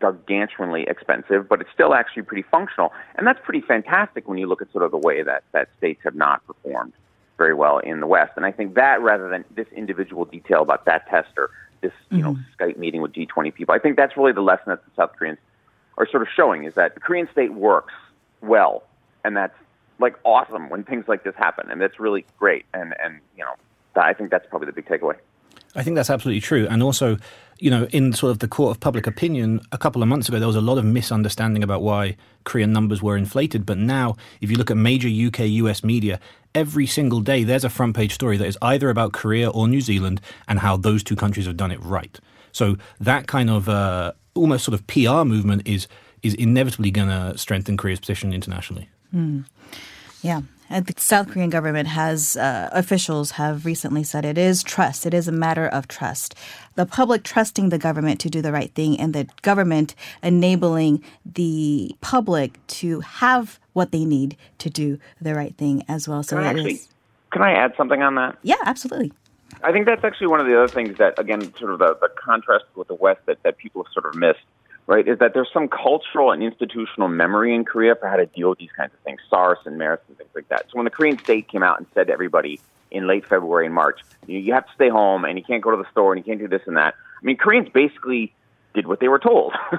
gargantuanly 0.00 0.88
expensive, 0.88 1.48
but 1.48 1.60
it's 1.60 1.70
still 1.72 1.94
actually 1.94 2.22
pretty 2.22 2.42
functional. 2.42 2.92
And 3.16 3.26
that's 3.26 3.40
pretty 3.42 3.60
fantastic 3.60 4.28
when 4.28 4.38
you 4.38 4.46
look 4.46 4.62
at 4.62 4.70
sort 4.72 4.84
of 4.84 4.90
the 4.90 4.98
way 4.98 5.22
that, 5.22 5.44
that 5.52 5.68
states 5.78 6.00
have 6.04 6.14
not 6.14 6.46
performed 6.46 6.92
very 7.38 7.54
well 7.54 7.78
in 7.78 8.00
the 8.00 8.06
West. 8.06 8.32
And 8.36 8.44
I 8.44 8.52
think 8.52 8.74
that 8.74 9.00
rather 9.00 9.28
than 9.28 9.44
this 9.54 9.66
individual 9.74 10.24
detail 10.24 10.62
about 10.62 10.84
that 10.86 11.08
test 11.08 11.30
or 11.36 11.50
this, 11.80 11.92
you 12.10 12.18
mm-hmm. 12.18 12.34
know, 12.34 12.38
Skype 12.58 12.76
meeting 12.76 13.02
with 13.02 13.12
G20 13.12 13.54
people, 13.54 13.74
I 13.74 13.78
think 13.78 13.96
that's 13.96 14.16
really 14.16 14.32
the 14.32 14.42
lesson 14.42 14.64
that 14.68 14.84
the 14.84 14.90
South 14.96 15.12
Koreans 15.18 15.38
are 15.98 16.06
sort 16.08 16.22
of 16.22 16.28
showing 16.34 16.64
is 16.64 16.74
that 16.74 16.94
the 16.94 17.00
Korean 17.00 17.28
state 17.32 17.52
works 17.52 17.94
well. 18.40 18.82
And 19.24 19.36
that's 19.36 19.56
like 19.98 20.16
awesome 20.24 20.70
when 20.70 20.84
things 20.84 21.06
like 21.08 21.24
this 21.24 21.34
happen. 21.36 21.70
And 21.70 21.80
that's 21.80 22.00
really 22.00 22.24
great. 22.38 22.64
And, 22.72 22.94
and, 23.02 23.20
you 23.36 23.44
know, 23.44 23.54
I 23.96 24.14
think 24.14 24.30
that's 24.30 24.46
probably 24.48 24.66
the 24.66 24.72
big 24.72 24.86
takeaway. 24.86 25.16
I 25.74 25.82
think 25.82 25.94
that's 25.96 26.10
absolutely 26.10 26.40
true. 26.40 26.66
And 26.68 26.82
also, 26.82 27.16
you 27.58 27.70
know, 27.70 27.86
in 27.92 28.12
sort 28.12 28.30
of 28.30 28.40
the 28.40 28.48
court 28.48 28.72
of 28.72 28.80
public 28.80 29.06
opinion, 29.06 29.60
a 29.70 29.78
couple 29.78 30.02
of 30.02 30.08
months 30.08 30.28
ago, 30.28 30.38
there 30.38 30.48
was 30.48 30.56
a 30.56 30.60
lot 30.60 30.78
of 30.78 30.84
misunderstanding 30.84 31.62
about 31.62 31.82
why 31.82 32.16
Korean 32.44 32.72
numbers 32.72 33.02
were 33.02 33.16
inflated. 33.16 33.64
But 33.66 33.78
now, 33.78 34.16
if 34.40 34.50
you 34.50 34.56
look 34.56 34.70
at 34.70 34.76
major 34.76 35.08
UK, 35.08 35.40
US 35.48 35.84
media, 35.84 36.18
every 36.54 36.86
single 36.86 37.20
day 37.20 37.44
there's 37.44 37.64
a 37.64 37.70
front 37.70 37.94
page 37.94 38.12
story 38.12 38.36
that 38.36 38.46
is 38.46 38.58
either 38.62 38.90
about 38.90 39.12
Korea 39.12 39.48
or 39.50 39.68
New 39.68 39.80
Zealand 39.80 40.20
and 40.48 40.58
how 40.58 40.76
those 40.76 41.02
two 41.04 41.16
countries 41.16 41.46
have 41.46 41.56
done 41.56 41.70
it 41.70 41.80
right. 41.82 42.18
So 42.52 42.76
that 42.98 43.28
kind 43.28 43.50
of 43.50 43.68
uh, 43.68 44.12
almost 44.34 44.64
sort 44.64 44.74
of 44.74 44.86
PR 44.86 45.24
movement 45.24 45.62
is 45.66 45.86
is 46.22 46.34
inevitably 46.34 46.90
going 46.90 47.08
to 47.08 47.38
strengthen 47.38 47.78
Korea's 47.78 47.98
position 47.98 48.34
internationally. 48.34 48.90
Mm. 49.14 49.46
Yeah, 50.22 50.42
the 50.70 50.94
South 50.98 51.28
Korean 51.30 51.50
government 51.50 51.88
has 51.88 52.36
uh, 52.36 52.68
officials 52.72 53.32
have 53.32 53.64
recently 53.64 54.04
said 54.04 54.24
it 54.24 54.38
is 54.38 54.62
trust. 54.62 55.04
It 55.04 55.14
is 55.14 55.26
a 55.26 55.32
matter 55.32 55.66
of 55.66 55.88
trust. 55.88 56.34
The 56.76 56.86
public 56.86 57.24
trusting 57.24 57.70
the 57.70 57.78
government 57.78 58.20
to 58.20 58.30
do 58.30 58.40
the 58.40 58.52
right 58.52 58.72
thing, 58.74 58.98
and 59.00 59.12
the 59.12 59.28
government 59.42 59.94
enabling 60.22 61.02
the 61.24 61.96
public 62.00 62.64
to 62.68 63.00
have 63.00 63.58
what 63.72 63.92
they 63.92 64.04
need 64.04 64.36
to 64.58 64.70
do 64.70 64.98
the 65.20 65.34
right 65.34 65.56
thing 65.56 65.84
as 65.88 66.08
well. 66.08 66.22
So 66.22 66.36
can 66.36 66.44
I 66.44 66.48
actually, 66.50 66.72
is, 66.74 66.88
Can 67.32 67.42
I 67.42 67.52
add 67.52 67.74
something 67.76 68.02
on 68.02 68.14
that? 68.16 68.38
Yeah, 68.42 68.56
absolutely. 68.64 69.12
I 69.62 69.72
think 69.72 69.86
that's 69.86 70.04
actually 70.04 70.28
one 70.28 70.40
of 70.40 70.46
the 70.46 70.56
other 70.56 70.68
things 70.68 70.98
that, 70.98 71.18
again, 71.18 71.52
sort 71.56 71.72
of 71.72 71.80
the, 71.80 71.96
the 72.00 72.08
contrast 72.16 72.64
with 72.76 72.88
the 72.88 72.94
West 72.94 73.20
that, 73.26 73.42
that 73.42 73.58
people 73.58 73.82
have 73.82 73.92
sort 73.92 74.06
of 74.06 74.14
missed 74.14 74.40
right, 74.90 75.06
is 75.06 75.20
that 75.20 75.34
there's 75.34 75.48
some 75.52 75.68
cultural 75.68 76.32
and 76.32 76.42
institutional 76.42 77.08
memory 77.08 77.54
in 77.54 77.64
Korea 77.64 77.94
for 77.94 78.08
how 78.08 78.16
to 78.16 78.26
deal 78.26 78.50
with 78.50 78.58
these 78.58 78.72
kinds 78.76 78.92
of 78.92 78.98
things, 79.00 79.20
SARS 79.30 79.58
and 79.64 79.78
MERS 79.78 80.00
and 80.08 80.18
things 80.18 80.30
like 80.34 80.48
that. 80.48 80.66
So 80.68 80.78
when 80.78 80.84
the 80.84 80.90
Korean 80.90 81.20
state 81.22 81.48
came 81.48 81.62
out 81.62 81.78
and 81.78 81.86
said 81.94 82.08
to 82.08 82.12
everybody 82.12 82.60
in 82.90 83.06
late 83.06 83.22
February 83.28 83.66
and 83.66 83.74
March, 83.74 84.00
you 84.26 84.52
have 84.52 84.66
to 84.66 84.72
stay 84.74 84.88
home 84.88 85.24
and 85.24 85.38
you 85.38 85.44
can't 85.44 85.62
go 85.62 85.70
to 85.70 85.76
the 85.76 85.88
store 85.92 86.12
and 86.12 86.18
you 86.18 86.28
can't 86.28 86.40
do 86.40 86.48
this 86.48 86.66
and 86.66 86.76
that. 86.76 86.94
I 87.22 87.24
mean, 87.24 87.36
Koreans 87.36 87.68
basically 87.72 88.34
did 88.74 88.88
what 88.88 88.98
they 88.98 89.06
were 89.06 89.20
told, 89.20 89.54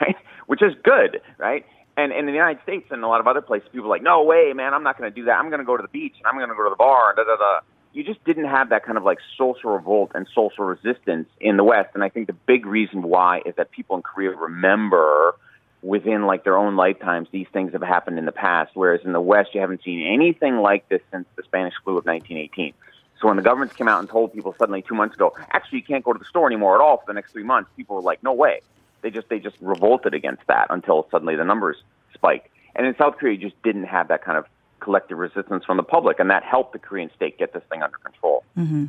right? 0.00 0.14
Which 0.46 0.62
is 0.62 0.74
good, 0.84 1.20
right? 1.38 1.66
And, 1.96 2.12
and 2.12 2.20
in 2.20 2.26
the 2.26 2.32
United 2.32 2.62
States 2.62 2.86
and 2.92 3.02
a 3.02 3.08
lot 3.08 3.20
of 3.20 3.26
other 3.26 3.42
places, 3.42 3.68
people 3.72 3.86
are 3.86 3.90
like, 3.90 4.02
no 4.02 4.22
way, 4.22 4.52
man, 4.54 4.74
I'm 4.74 4.84
not 4.84 4.96
going 4.96 5.10
to 5.10 5.14
do 5.14 5.24
that. 5.24 5.32
I'm 5.32 5.50
going 5.50 5.58
to 5.58 5.66
go 5.66 5.76
to 5.76 5.82
the 5.82 5.88
beach 5.88 6.14
and 6.18 6.26
I'm 6.26 6.36
going 6.36 6.48
to 6.48 6.54
go 6.54 6.62
to 6.62 6.70
the 6.70 6.76
bar 6.76 7.10
and 7.10 7.16
da 7.16 7.24
da 7.24 7.36
da 7.36 7.60
you 7.92 8.04
just 8.04 8.22
didn't 8.24 8.46
have 8.46 8.70
that 8.70 8.84
kind 8.84 8.96
of 8.96 9.04
like 9.04 9.18
social 9.36 9.72
revolt 9.72 10.12
and 10.14 10.26
social 10.34 10.64
resistance 10.64 11.28
in 11.40 11.56
the 11.56 11.64
West. 11.64 11.90
And 11.94 12.02
I 12.02 12.08
think 12.08 12.26
the 12.26 12.32
big 12.32 12.64
reason 12.64 13.02
why 13.02 13.42
is 13.44 13.54
that 13.56 13.70
people 13.70 13.96
in 13.96 14.02
Korea 14.02 14.30
remember 14.30 15.34
within 15.82 16.26
like 16.26 16.44
their 16.44 16.56
own 16.56 16.76
lifetimes 16.76 17.28
these 17.32 17.48
things 17.52 17.72
have 17.72 17.82
happened 17.82 18.18
in 18.18 18.24
the 18.24 18.32
past, 18.32 18.70
whereas 18.74 19.00
in 19.04 19.12
the 19.12 19.20
West 19.20 19.50
you 19.54 19.60
haven't 19.60 19.82
seen 19.82 20.06
anything 20.06 20.56
like 20.58 20.88
this 20.88 21.02
since 21.10 21.26
the 21.36 21.42
Spanish 21.42 21.74
flu 21.84 21.98
of 21.98 22.06
1918. 22.06 22.72
So 23.20 23.28
when 23.28 23.36
the 23.36 23.42
governments 23.42 23.74
came 23.76 23.88
out 23.88 24.00
and 24.00 24.08
told 24.08 24.32
people 24.32 24.54
suddenly 24.58 24.82
two 24.82 24.94
months 24.94 25.14
ago, 25.14 25.34
actually 25.50 25.78
you 25.78 25.84
can't 25.84 26.04
go 26.04 26.12
to 26.12 26.18
the 26.18 26.24
store 26.24 26.46
anymore 26.46 26.74
at 26.74 26.80
all 26.80 26.98
for 26.98 27.04
the 27.06 27.12
next 27.12 27.32
three 27.32 27.44
months, 27.44 27.70
people 27.76 27.96
were 27.96 28.02
like, 28.02 28.22
no 28.22 28.32
way. 28.32 28.60
They 29.02 29.10
just 29.10 29.28
they 29.28 29.40
just 29.40 29.56
revolted 29.60 30.14
against 30.14 30.46
that 30.46 30.68
until 30.70 31.08
suddenly 31.10 31.36
the 31.36 31.44
numbers 31.44 31.76
spiked. 32.14 32.48
And 32.74 32.86
in 32.86 32.96
South 32.96 33.18
Korea, 33.18 33.34
you 33.34 33.38
just 33.38 33.60
didn't 33.62 33.84
have 33.84 34.08
that 34.08 34.24
kind 34.24 34.38
of 34.38 34.46
collective 34.82 35.18
resistance 35.18 35.64
from 35.64 35.76
the 35.76 35.82
public, 35.82 36.18
and 36.18 36.30
that 36.30 36.42
helped 36.42 36.72
the 36.72 36.78
Korean 36.78 37.10
state 37.14 37.38
get 37.38 37.52
this 37.52 37.62
thing 37.70 37.82
under 37.82 37.96
control. 37.98 38.44
Mm-hmm. 38.58 38.86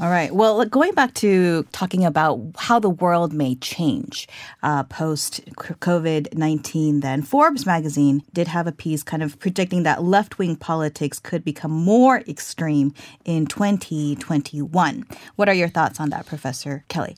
All 0.00 0.08
right. 0.08 0.34
Well, 0.34 0.64
going 0.64 0.94
back 0.94 1.14
to 1.14 1.64
talking 1.70 2.04
about 2.04 2.40
how 2.58 2.80
the 2.80 2.90
world 2.90 3.32
may 3.32 3.54
change 3.56 4.26
uh, 4.62 4.84
post 4.84 5.44
COVID 5.54 6.34
19, 6.34 7.00
then 7.00 7.22
Forbes 7.22 7.66
magazine 7.66 8.22
did 8.32 8.48
have 8.48 8.66
a 8.66 8.72
piece 8.72 9.02
kind 9.02 9.22
of 9.22 9.38
predicting 9.38 9.82
that 9.84 10.02
left 10.02 10.38
wing 10.38 10.56
politics 10.56 11.20
could 11.20 11.44
become 11.44 11.70
more 11.70 12.20
extreme 12.26 12.94
in 13.24 13.46
2021. 13.46 15.06
What 15.36 15.48
are 15.48 15.54
your 15.54 15.68
thoughts 15.68 16.00
on 16.00 16.10
that, 16.10 16.26
Professor 16.26 16.84
Kelly? 16.88 17.16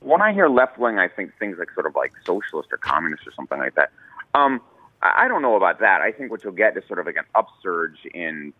When 0.00 0.22
I 0.22 0.32
hear 0.32 0.48
left 0.48 0.78
wing, 0.78 0.98
I 0.98 1.08
think 1.08 1.32
things 1.38 1.56
like 1.58 1.72
sort 1.72 1.86
of 1.86 1.96
like 1.96 2.12
socialist 2.24 2.68
or 2.70 2.76
communist 2.76 3.26
or 3.26 3.32
something 3.32 3.58
like 3.58 3.74
that. 3.74 3.90
Um, 4.34 4.60
I 5.02 5.28
don't 5.28 5.42
know 5.42 5.56
about 5.56 5.80
that. 5.80 6.00
I 6.00 6.12
think 6.12 6.30
what 6.30 6.42
you'll 6.42 6.52
get 6.52 6.76
is 6.76 6.84
sort 6.86 6.98
of 6.98 7.06
like 7.06 7.16
an 7.16 7.24
upsurge 7.34 7.98
in 8.14 8.52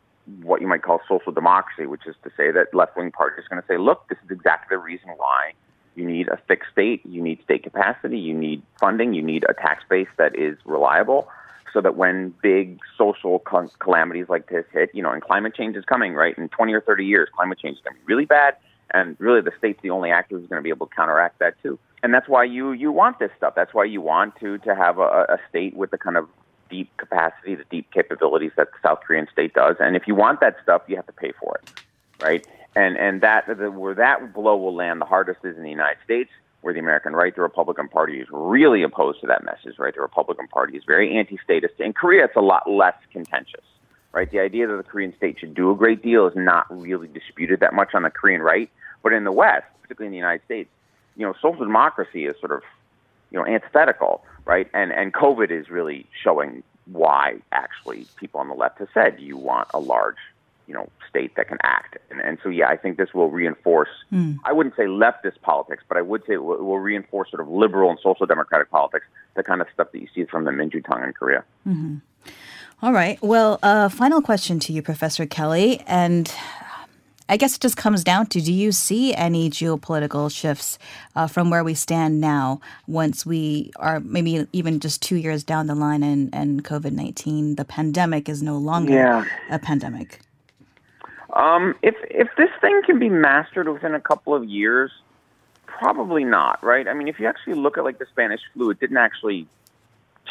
what 0.43 0.61
you 0.61 0.67
might 0.67 0.83
call 0.83 1.01
social 1.09 1.33
democracy, 1.33 1.87
which 1.87 2.07
is 2.07 2.15
to 2.25 2.31
say 2.37 2.51
that 2.51 2.75
left 2.75 2.97
wing 2.97 3.11
parties 3.11 3.45
are 3.47 3.49
going 3.49 3.63
to 3.63 3.69
say, 3.69 3.79
look, 3.79 4.09
this 4.09 4.19
is 4.25 4.31
exactly 4.31 4.77
the 4.77 4.79
reason 4.79 5.11
why 5.17 5.53
You 5.95 6.05
need 6.05 6.29
a 6.29 6.39
fixed 6.49 6.71
state. 6.73 7.01
You 7.07 7.23
need 7.23 7.43
state 7.43 7.63
capacity. 7.63 8.19
You 8.19 8.35
need 8.35 8.63
funding. 8.79 9.15
You 9.15 9.23
need 9.23 9.45
a 9.49 9.55
tax 9.55 9.83
base 9.89 10.09
that 10.19 10.37
is 10.37 10.59
reliable 10.65 11.29
so 11.73 11.81
that 11.81 11.97
when 11.97 12.35
big 12.43 12.79
social 12.97 13.39
calamities 13.81 14.27
like 14.29 14.49
this 14.49 14.65
hit, 14.73 14.91
you 14.95 15.03
know, 15.03 15.13
and 15.13 15.23
climate 15.23 15.55
change 15.55 15.77
is 15.77 15.85
coming, 15.85 16.15
right? 16.15 16.37
In 16.39 16.49
20 16.49 16.73
or 16.73 16.81
30 16.81 17.05
years, 17.05 17.29
climate 17.35 17.59
change 17.59 17.77
is 17.77 17.83
going 17.83 17.95
to 17.95 18.01
be 18.01 18.13
really 18.13 18.25
bad. 18.25 18.57
And 18.93 19.17
really, 19.19 19.41
the 19.41 19.53
state's 19.59 19.81
the 19.83 19.91
only 19.91 20.11
actor 20.11 20.39
who's 20.39 20.49
going 20.49 20.61
to 20.61 20.63
be 20.63 20.71
able 20.71 20.87
to 20.87 20.95
counteract 20.95 21.39
that 21.41 21.55
too. 21.63 21.79
And 22.07 22.15
that's 22.15 22.29
why 22.29 22.45
you, 22.45 22.71
you 22.71 22.93
want 22.93 23.19
this 23.19 23.33
stuff. 23.37 23.55
That's 23.57 23.75
why 23.75 23.83
you 23.83 24.01
want 24.01 24.37
to, 24.37 24.59
to 24.59 24.77
have 24.77 24.99
a, 24.99 25.27
a 25.29 25.39
state 25.49 25.75
with 25.75 25.91
the 25.91 25.99
kind 25.99 26.17
of 26.17 26.29
deep 26.71 26.97
capacity, 26.99 27.57
the 27.57 27.65
deep 27.69 27.91
capabilities 27.93 28.53
that 28.57 28.69
the 28.71 28.79
South 28.81 29.01
Korean 29.05 29.27
state 29.33 29.55
does. 29.55 29.75
And 29.81 29.97
if 29.97 30.07
you 30.07 30.15
want 30.15 30.39
that 30.39 30.55
stuff, 30.63 30.83
you 30.87 30.95
have 30.95 31.07
to 31.07 31.13
pay 31.13 31.33
for 31.41 31.59
it, 31.61 31.83
right? 32.23 32.47
And 32.77 32.97
and 32.97 33.23
that 33.23 33.49
the, 33.49 33.73
where 33.73 33.97
that 33.97 34.33
blow 34.33 34.57
will 34.57 34.73
land 34.73 35.01
the 35.01 35.05
hardest 35.05 35.41
is 35.43 35.57
in 35.57 35.65
the 35.65 35.69
United 35.69 35.99
States, 36.05 36.31
where 36.61 36.73
the 36.73 36.79
American 36.79 37.13
right, 37.13 37.35
the 37.35 37.43
Republican 37.43 37.89
Party 37.89 38.21
is 38.21 38.29
really 38.31 38.85
opposed 38.85 39.21
to 39.23 39.27
that 39.27 39.45
message, 39.45 39.77
right? 39.77 39.93
The 39.93 40.01
Republican 40.01 40.47
Party 40.47 40.77
is 40.77 40.85
very 40.87 41.19
anti-statist. 41.19 41.75
In 41.81 41.93
Korea, 41.93 42.27
it's 42.27 42.37
a 42.37 42.41
lot 42.41 42.71
less 42.71 42.95
contentious, 43.13 43.65
right? 44.13 44.31
The 44.31 44.39
idea 44.39 44.69
that 44.69 44.77
the 44.77 44.85
Korean 44.85 45.13
state 45.17 45.41
should 45.41 45.55
do 45.55 45.73
a 45.73 45.75
great 45.75 46.05
deal 46.05 46.29
is 46.29 46.37
not 46.37 46.67
really 46.71 47.09
disputed 47.09 47.59
that 47.59 47.75
much 47.75 47.95
on 47.95 48.05
the 48.05 48.11
Korean 48.11 48.43
right, 48.43 48.71
but 49.03 49.13
in 49.13 49.25
the 49.25 49.33
West, 49.33 49.67
particularly 49.83 50.07
in 50.07 50.13
the 50.13 50.25
United 50.25 50.45
States, 50.45 50.71
you 51.17 51.27
know, 51.27 51.35
social 51.41 51.65
democracy 51.65 52.27
is 52.27 52.37
sort 52.41 52.53
of 52.53 52.63
you 53.31 53.39
know 53.39 53.47
antithetical, 53.47 54.25
right? 54.45 54.69
And 54.75 54.93
and 54.93 55.13
COVID 55.13 55.51
is 55.51 55.71
really 55.71 56.07
showing 56.23 56.63
why 56.87 57.37
actually 57.53 58.07
people 58.17 58.41
on 58.41 58.49
the 58.49 58.55
left 58.55 58.79
have 58.79 58.89
said 58.95 59.19
you 59.19 59.37
want 59.37 59.69
a 59.75 59.79
large 59.79 60.17
you 60.67 60.75
know 60.75 60.89
state 61.09 61.35
that 61.37 61.49
can 61.49 61.59
act 61.63 61.97
and, 62.11 62.21
and 62.21 62.39
so 62.43 62.49
yeah 62.49 62.69
i 62.69 62.77
think 62.77 62.97
this 62.97 63.13
will 63.15 63.31
reinforce 63.31 63.89
mm. 64.13 64.37
i 64.45 64.53
wouldn't 64.53 64.75
say 64.77 64.85
leftist 64.85 65.41
politics 65.43 65.83
but 65.89 65.97
i 65.97 66.03
would 66.03 66.23
say 66.27 66.35
it 66.35 66.45
will, 66.45 66.55
it 66.55 66.63
will, 66.63 66.79
reinforce 66.79 67.31
sort 67.31 67.41
of 67.41 67.49
liberal 67.49 67.91
and 67.91 67.99
social 68.03 68.27
democratic 68.27 68.71
politics 68.71 69.07
the 69.35 69.43
kind 69.43 69.61
of 69.61 69.67
stuff 69.73 69.91
that 69.93 70.01
you 70.01 70.09
see 70.15 70.25
from 70.25 70.45
the 70.45 70.51
Minjudang 70.51 71.05
in 71.07 71.13
korea 71.13 71.45
mm-hmm. 71.67 71.97
All 72.83 72.93
right 72.93 73.21
well 73.23 73.59
uh, 73.63 73.89
final 73.89 74.21
question 74.21 74.61
to 74.61 74.73
you 74.73 74.83
professor 74.83 75.27
kelly 75.27 75.83
and 75.87 76.33
I 77.29 77.37
guess 77.37 77.57
it 77.57 77.61
just 77.61 77.77
comes 77.77 78.05
down 78.05 78.27
to 78.27 78.41
do 78.41 78.53
you 78.53 78.71
see 78.71 79.13
any 79.13 79.51
geopolitical 79.51 80.31
shifts 80.31 80.79
uh, 81.17 81.27
from 81.27 81.51
where 81.51 81.65
we 81.65 81.75
stand 81.75 82.21
now 82.21 82.61
once 82.87 83.27
we 83.27 83.73
are 83.77 83.99
maybe 84.01 84.47
even 84.53 84.79
just 84.79 85.03
two 85.03 85.17
years 85.17 85.43
down 85.43 85.67
the 85.67 85.75
line 85.75 86.03
and, 86.03 86.33
and 86.33 86.65
COVID 86.65 86.93
19, 86.93 87.57
the 87.57 87.65
pandemic 87.65 88.29
is 88.29 88.43
no 88.43 88.57
longer 88.57 88.93
yeah. 88.93 89.25
a 89.51 89.59
pandemic? 89.59 90.21
Um, 91.33 91.75
if, 91.83 91.97
if 92.11 92.29
this 92.39 92.51
thing 92.61 92.81
can 92.87 92.99
be 92.99 93.09
mastered 93.09 93.69
within 93.69 93.95
a 93.95 94.01
couple 94.01 94.35
of 94.35 94.45
years, 94.45 94.93
probably 95.67 96.25
not, 96.25 96.63
right? 96.63 96.87
I 96.87 96.95
mean, 96.95 97.09
if 97.09 97.19
you 97.19 97.27
actually 97.27 97.55
look 97.55 97.77
at 97.77 97.85
like 97.85 97.99
the 97.99 98.07
Spanish 98.07 98.41
flu, 98.55 98.71
it 98.71 98.79
didn't 98.79 98.97
actually 98.97 99.49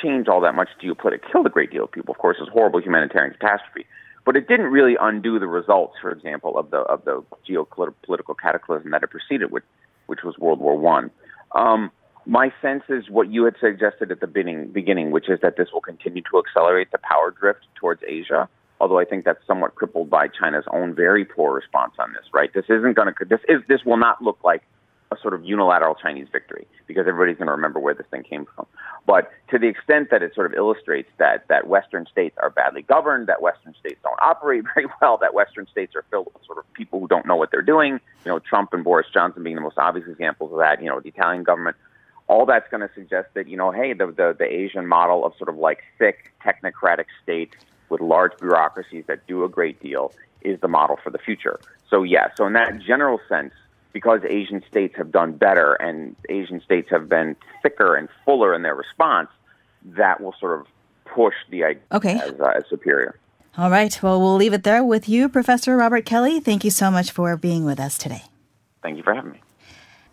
change 0.02 0.28
all 0.30 0.42
that 0.42 0.56
much 0.56 0.70
geopolitics. 0.82 1.16
It 1.16 1.32
killed 1.32 1.46
a 1.46 1.50
great 1.50 1.72
deal 1.72 1.84
of 1.84 1.92
people. 1.92 2.14
Of 2.14 2.20
course, 2.20 2.38
it's 2.40 2.48
a 2.48 2.52
horrible 2.52 2.82
humanitarian 2.82 3.34
catastrophe 3.34 3.86
but 4.26 4.36
it 4.36 4.48
didn't 4.48 4.68
really 4.68 4.96
undo 5.00 5.40
the 5.40 5.48
results, 5.48 5.96
for 6.02 6.12
example, 6.12 6.58
of 6.58 6.72
the 6.72 6.78
of 6.78 7.06
the 7.06 7.24
geopolitical 7.48 8.36
cataclysm 8.42 8.92
that 8.92 9.04
it 9.04 9.10
preceded, 9.10 9.52
which 9.52 9.64
which 10.08 10.24
was 10.24 10.38
World 10.38 10.60
War 10.60 10.78
One. 10.78 11.12
Um, 11.54 11.92
my 12.26 12.52
sense 12.62 12.84
is 12.90 13.10
what 13.10 13.32
you 13.32 13.46
had 13.46 13.54
suggested 13.60 14.12
at 14.12 14.20
the 14.20 14.28
beginning, 14.28 14.72
beginning, 14.72 15.12
which 15.12 15.30
is 15.30 15.40
that 15.42 15.58
this 15.58 15.70
will 15.72 15.82
continue 15.82 16.24
to 16.32 16.40
accelerate 16.40 16.92
the 16.92 16.98
power 16.98 17.32
drift 17.32 17.68
towards 17.76 18.02
Asia. 18.08 18.50
Although 18.82 19.00
I 19.00 19.06
think 19.06 19.24
that's 19.24 19.46
somewhat 19.48 19.76
crippled 19.76 20.10
by 20.10 20.28
China's 20.28 20.66
own 20.74 20.96
very 20.96 21.24
poor 21.24 21.54
response 21.54 21.94
on 22.00 22.12
this. 22.14 22.24
Right? 22.34 22.52
This 22.54 22.66
isn't 22.66 22.96
going 22.96 23.14
to. 23.14 23.26
This 23.26 23.42
is. 23.48 23.62
This 23.68 23.86
will 23.86 23.98
not 23.98 24.22
look 24.22 24.40
like 24.44 24.64
a 25.18 25.22
sort 25.22 25.34
of 25.34 25.46
unilateral 25.46 25.96
Chinese 25.96 26.28
victory 26.32 26.68
because 26.88 27.06
everybody's 27.08 27.38
going 27.38 27.48
to 27.48 27.54
remember 27.54 27.80
where 27.80 27.94
this 27.94 28.06
thing 28.12 28.24
came 28.24 28.46
from. 28.56 28.66
But 29.06 29.32
to 29.50 29.60
the 29.60 29.68
extent 29.68 30.10
that 30.12 30.24
it 30.24 30.34
sort 30.34 30.48
of 30.48 30.54
illustrates 30.54 31.10
that 31.18 31.48
that 31.48 31.68
Western 31.68 32.06
states 32.12 32.36
are 32.42 32.50
badly 32.50 32.82
governed, 32.82 33.28
that 33.28 33.42
Western 33.42 33.74
states 33.80 34.00
don't 34.04 34.20
operate 34.22 34.64
very 34.76 34.88
well, 35.02 35.18
that 35.18 35.34
Western 35.34 35.68
states 35.68 35.96
are 35.96 36.04
filled 36.10 36.30
with 36.34 36.46
sort 36.46 36.58
of 36.58 36.72
people 36.74 37.00
who 37.00 37.08
don't 37.08 37.26
know 37.26 37.36
what 37.36 37.52
they're 37.52 37.62
doing, 37.62 37.94
you 37.94 38.32
know, 38.32 38.40
Trump 38.40 38.74
and 38.74 38.84
Boris 38.84 39.08
Johnson 39.14 39.44
being 39.44 39.56
the 39.56 39.62
most 39.62 39.78
obvious 39.78 40.08
examples 40.08 40.52
of 40.52 40.60
that, 40.60 40.82
you 40.82 40.90
know, 40.90 41.00
the 41.00 41.10
Italian 41.10 41.44
government, 41.44 41.76
all 42.28 42.46
that's 42.46 42.70
going 42.70 42.82
to 42.82 42.90
suggest 42.96 43.30
that, 43.36 43.48
you 43.48 43.58
know, 43.58 43.72
hey, 43.72 43.94
the, 43.94 44.08
the, 44.08 44.36
the 44.38 44.46
Asian 44.46 44.88
model 44.88 45.26
of 45.26 45.34
sort 45.38 45.50
of 45.50 45.58
like 45.58 45.84
thick 46.00 46.34
technocratic 46.44 47.06
states 47.24 47.56
with 47.90 48.02
large 48.02 48.32
bureaucracies 48.40 49.06
that 49.08 49.26
do 49.28 49.44
a 49.44 49.50
great 49.50 49.82
deal 49.82 50.12
is 50.42 50.60
the 50.60 50.68
model 50.68 50.98
for 51.04 51.10
the 51.12 51.18
future. 51.18 51.60
So, 51.90 52.04
yeah, 52.04 52.30
so 52.36 52.48
in 52.48 52.54
that 52.54 52.80
general 52.80 53.20
sense, 53.30 53.54
because 53.96 54.20
Asian 54.28 54.62
states 54.70 54.94
have 54.98 55.10
done 55.10 55.32
better 55.32 55.76
and 55.76 56.18
Asian 56.28 56.60
states 56.60 56.90
have 56.90 57.08
been 57.08 57.34
thicker 57.64 57.96
and 57.96 58.10
fuller 58.26 58.54
in 58.54 58.62
their 58.62 58.76
response, 58.76 59.30
that 59.86 60.20
will 60.20 60.36
sort 60.38 60.60
of 60.60 60.68
push 61.06 61.34
the 61.50 61.64
idea 61.64 61.82
okay. 61.94 62.20
as, 62.20 62.38
uh, 62.42 62.52
as 62.58 62.66
superior. 62.70 63.18
All 63.58 63.70
right. 63.70 63.98
Well, 64.04 64.20
we'll 64.20 64.36
leave 64.36 64.52
it 64.52 64.64
there 64.64 64.84
with 64.84 65.08
you, 65.08 65.30
Professor 65.30 65.78
Robert 65.78 66.04
Kelly. 66.06 66.42
Thank 66.42 66.66
you 66.66 66.72
so 66.72 66.92
much 66.92 67.10
for 67.10 67.38
being 67.38 67.64
with 67.64 67.80
us 67.80 67.98
today. 67.98 68.24
Thank 68.84 68.98
you 68.98 69.04
for 69.04 69.14
having 69.14 69.32
me. 69.32 69.42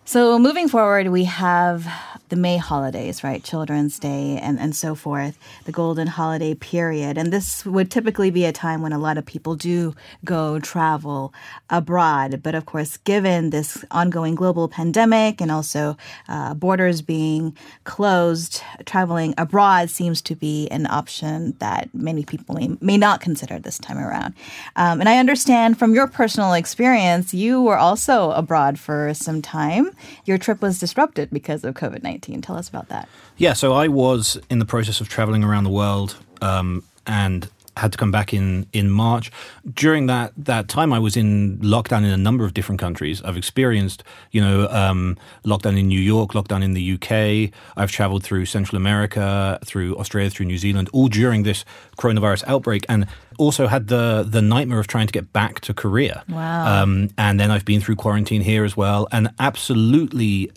So, 0.05 0.37
moving 0.37 0.69
forward, 0.69 1.09
we 1.09 1.25
have 1.25 1.87
the 2.33 2.37
May 2.37 2.57
holidays, 2.57 3.23
right? 3.23 3.45
Children's 3.45 3.99
Day 3.99 4.39
and, 4.43 4.59
and 4.59 4.75
so 4.75 4.95
forth, 4.95 5.39
the 5.67 5.71
golden 5.71 6.07
holiday 6.07 6.55
period. 6.55 7.19
And 7.19 7.31
this 7.31 7.67
would 7.67 7.91
typically 7.91 8.31
be 8.31 8.47
a 8.47 8.53
time 8.53 8.81
when 8.81 8.95
a 8.95 8.99
lot 8.99 9.19
of 9.19 9.27
people 9.27 9.55
do 9.55 9.95
go 10.25 10.59
travel 10.59 11.35
abroad. 11.69 12.43
But 12.43 12.55
of 12.55 12.65
course, 12.65 12.97
given 12.97 13.51
this 13.51 13.85
ongoing 13.91 14.35
global 14.35 14.67
pandemic 14.67 15.43
and 15.43 15.51
also 15.51 15.99
uh, 16.27 16.55
borders 16.55 17.03
being 17.03 17.55
closed, 17.85 18.63
traveling 18.87 19.35
abroad 19.37 19.91
seems 19.91 20.23
to 20.23 20.35
be 20.35 20.69
an 20.71 20.87
option 20.87 21.55
that 21.59 21.91
many 21.93 22.25
people 22.25 22.55
may, 22.55 22.71
may 22.81 22.97
not 22.97 23.21
consider 23.21 23.59
this 23.59 23.77
time 23.77 23.99
around. 23.99 24.33
Um, 24.77 25.01
and 25.01 25.09
I 25.09 25.19
understand 25.19 25.79
from 25.79 25.95
your 25.95 26.07
personal 26.07 26.55
experience, 26.55 27.35
you 27.35 27.61
were 27.61 27.77
also 27.77 28.31
abroad 28.31 28.79
for 28.79 29.13
some 29.13 29.43
time. 29.43 29.91
Your 30.25 30.39
trip 30.39 30.63
was 30.63 30.79
disrupted 30.79 31.31
because 31.31 31.65
of 31.65 31.75
COVID 31.75 32.03
19. 32.03 32.43
Tell 32.43 32.57
us 32.57 32.69
about 32.69 32.89
that. 32.89 33.09
Yeah, 33.37 33.53
so 33.53 33.73
I 33.73 33.89
was 33.89 34.41
in 34.51 34.59
the 34.59 34.65
process 34.65 35.01
of 35.01 35.09
traveling 35.09 35.45
around 35.45 35.65
the 35.65 35.71
world 35.71 36.17
um, 36.41 36.85
and 37.07 37.49
had 37.77 37.93
to 37.93 37.99
come 37.99 38.11
back 38.11 38.35
in 38.35 38.67
in 38.73 38.91
March. 38.91 39.31
During 39.73 40.07
that 40.07 40.33
that 40.37 40.69
time, 40.69 40.93
I 40.93 40.99
was 40.99 41.17
in 41.17 41.59
lockdown 41.59 41.99
in 41.99 42.11
a 42.11 42.17
number 42.17 42.45
of 42.45 42.55
different 42.55 42.81
countries. 42.81 43.23
I've 43.23 43.37
experienced, 43.37 44.05
you 44.31 44.41
know, 44.41 44.69
um, 44.69 45.17
lockdown 45.45 45.79
in 45.79 45.89
New 45.89 46.01
York, 46.01 46.33
lockdown 46.33 46.63
in 46.63 46.75
the 46.75 46.93
UK. 46.95 47.53
I've 47.77 47.91
traveled 47.91 48.23
through 48.23 48.47
Central 48.47 48.77
America, 48.77 49.59
through 49.65 49.97
Australia, 49.97 50.31
through 50.31 50.47
New 50.47 50.59
Zealand, 50.59 50.91
all 50.93 51.09
during 51.09 51.45
this 51.45 51.65
coronavirus 51.97 52.45
outbreak, 52.47 52.85
and 52.89 53.07
also 53.39 53.67
had 53.67 53.89
the 53.89 54.25
the 54.29 54.43
nightmare 54.43 54.81
of 54.81 54.87
trying 54.87 55.07
to 55.07 55.13
get 55.13 55.33
back 55.33 55.61
to 55.61 55.75
Korea. 55.75 56.25
Wow. 56.29 56.83
Um, 56.83 57.11
and 57.17 57.41
then 57.41 57.51
I've 57.51 57.65
been 57.65 57.81
through 57.81 57.97
quarantine 57.97 58.43
here 58.43 58.65
as 58.65 58.77
well, 58.77 59.09
and 59.13 59.31
absolutely 59.39 60.51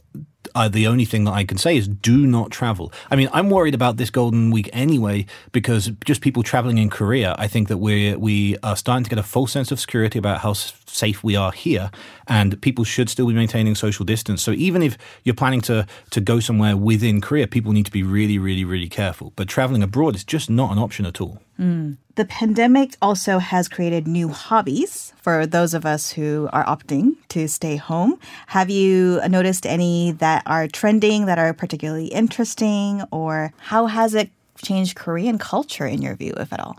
uh, 0.56 0.70
the 0.70 0.88
only 0.88 1.06
thing 1.06 1.26
that 1.26 1.34
I 1.34 1.44
can 1.44 1.58
say 1.58 1.78
is 1.78 1.88
do 1.88 2.26
not 2.26 2.50
travel. 2.50 2.92
I 3.12 3.16
mean, 3.16 3.30
I'm 3.34 3.50
worried 3.50 3.76
about 3.76 3.98
this 3.98 4.10
Golden 4.10 4.52
Week 4.52 4.70
anyway 4.74 5.26
because 5.52 5.92
just 6.06 6.22
people 6.22 6.42
traveling 6.42 6.78
in 6.78 6.90
Korea, 6.90 7.36
I 7.38 7.48
think 7.48 7.68
that 7.68 7.78
we 7.78 8.16
we 8.16 8.58
are 8.64 8.76
starting 8.76 9.04
to 9.04 9.10
get 9.10 9.20
a 9.20 9.24
false 9.24 9.52
sense 9.52 9.72
of 9.72 9.80
security 9.80 10.18
about 10.18 10.40
how 10.40 10.54
safe 10.54 11.24
we 11.24 11.36
are 11.36 11.52
here, 11.52 11.92
and 12.28 12.60
people 12.62 12.86
should 12.86 13.10
still 13.10 13.28
be 13.28 13.34
maintaining 13.34 13.76
social 13.76 14.06
distance. 14.06 14.42
So 14.42 14.52
even 14.52 14.82
if 14.82 14.98
you're 15.24 15.36
planning 15.36 15.62
to 15.62 15.86
to 16.12 16.22
go 16.22 16.40
somewhere 16.40 16.78
within 16.78 17.22
Korea, 17.22 17.48
people 17.48 17.74
need 17.74 17.86
to 17.86 17.92
be 17.92 18.04
really, 18.04 18.40
really, 18.40 18.64
really 18.64 18.90
careful. 18.90 19.34
But 19.36 19.48
traveling 19.48 19.84
abroad 19.84 20.16
is 20.16 20.24
just 20.24 20.50
not 20.50 20.72
an 20.72 20.80
option 20.80 21.06
at 21.06 21.20
all. 21.20 21.42
Mm. 21.60 21.98
The 22.16 22.26
pandemic 22.26 22.96
also 23.02 23.40
has 23.40 23.68
created 23.68 24.08
new 24.08 24.30
hobbies 24.30 25.14
for 25.22 25.46
those 25.46 25.74
of 25.74 25.86
us 25.86 26.12
who 26.12 26.50
are 26.54 26.66
opting 26.66 27.16
to 27.30 27.48
stay 27.48 27.76
home. 27.76 28.20
Have 28.48 28.70
you 28.70 29.22
noticed 29.28 29.66
any 29.66 30.12
that 30.14 30.44
are 30.46 30.68
trending 30.68 31.26
that 31.26 31.40
are 31.40 31.54
particularly 31.54 32.08
interesting, 32.08 33.04
or 33.12 33.54
how 33.58 33.88
has 33.88 34.14
it 34.14 34.30
changed 34.64 34.96
Korean 34.96 35.38
culture 35.38 35.86
in 35.86 36.02
your 36.02 36.16
view, 36.16 36.34
if 36.38 36.54
at 36.54 36.60
all? 36.60 36.78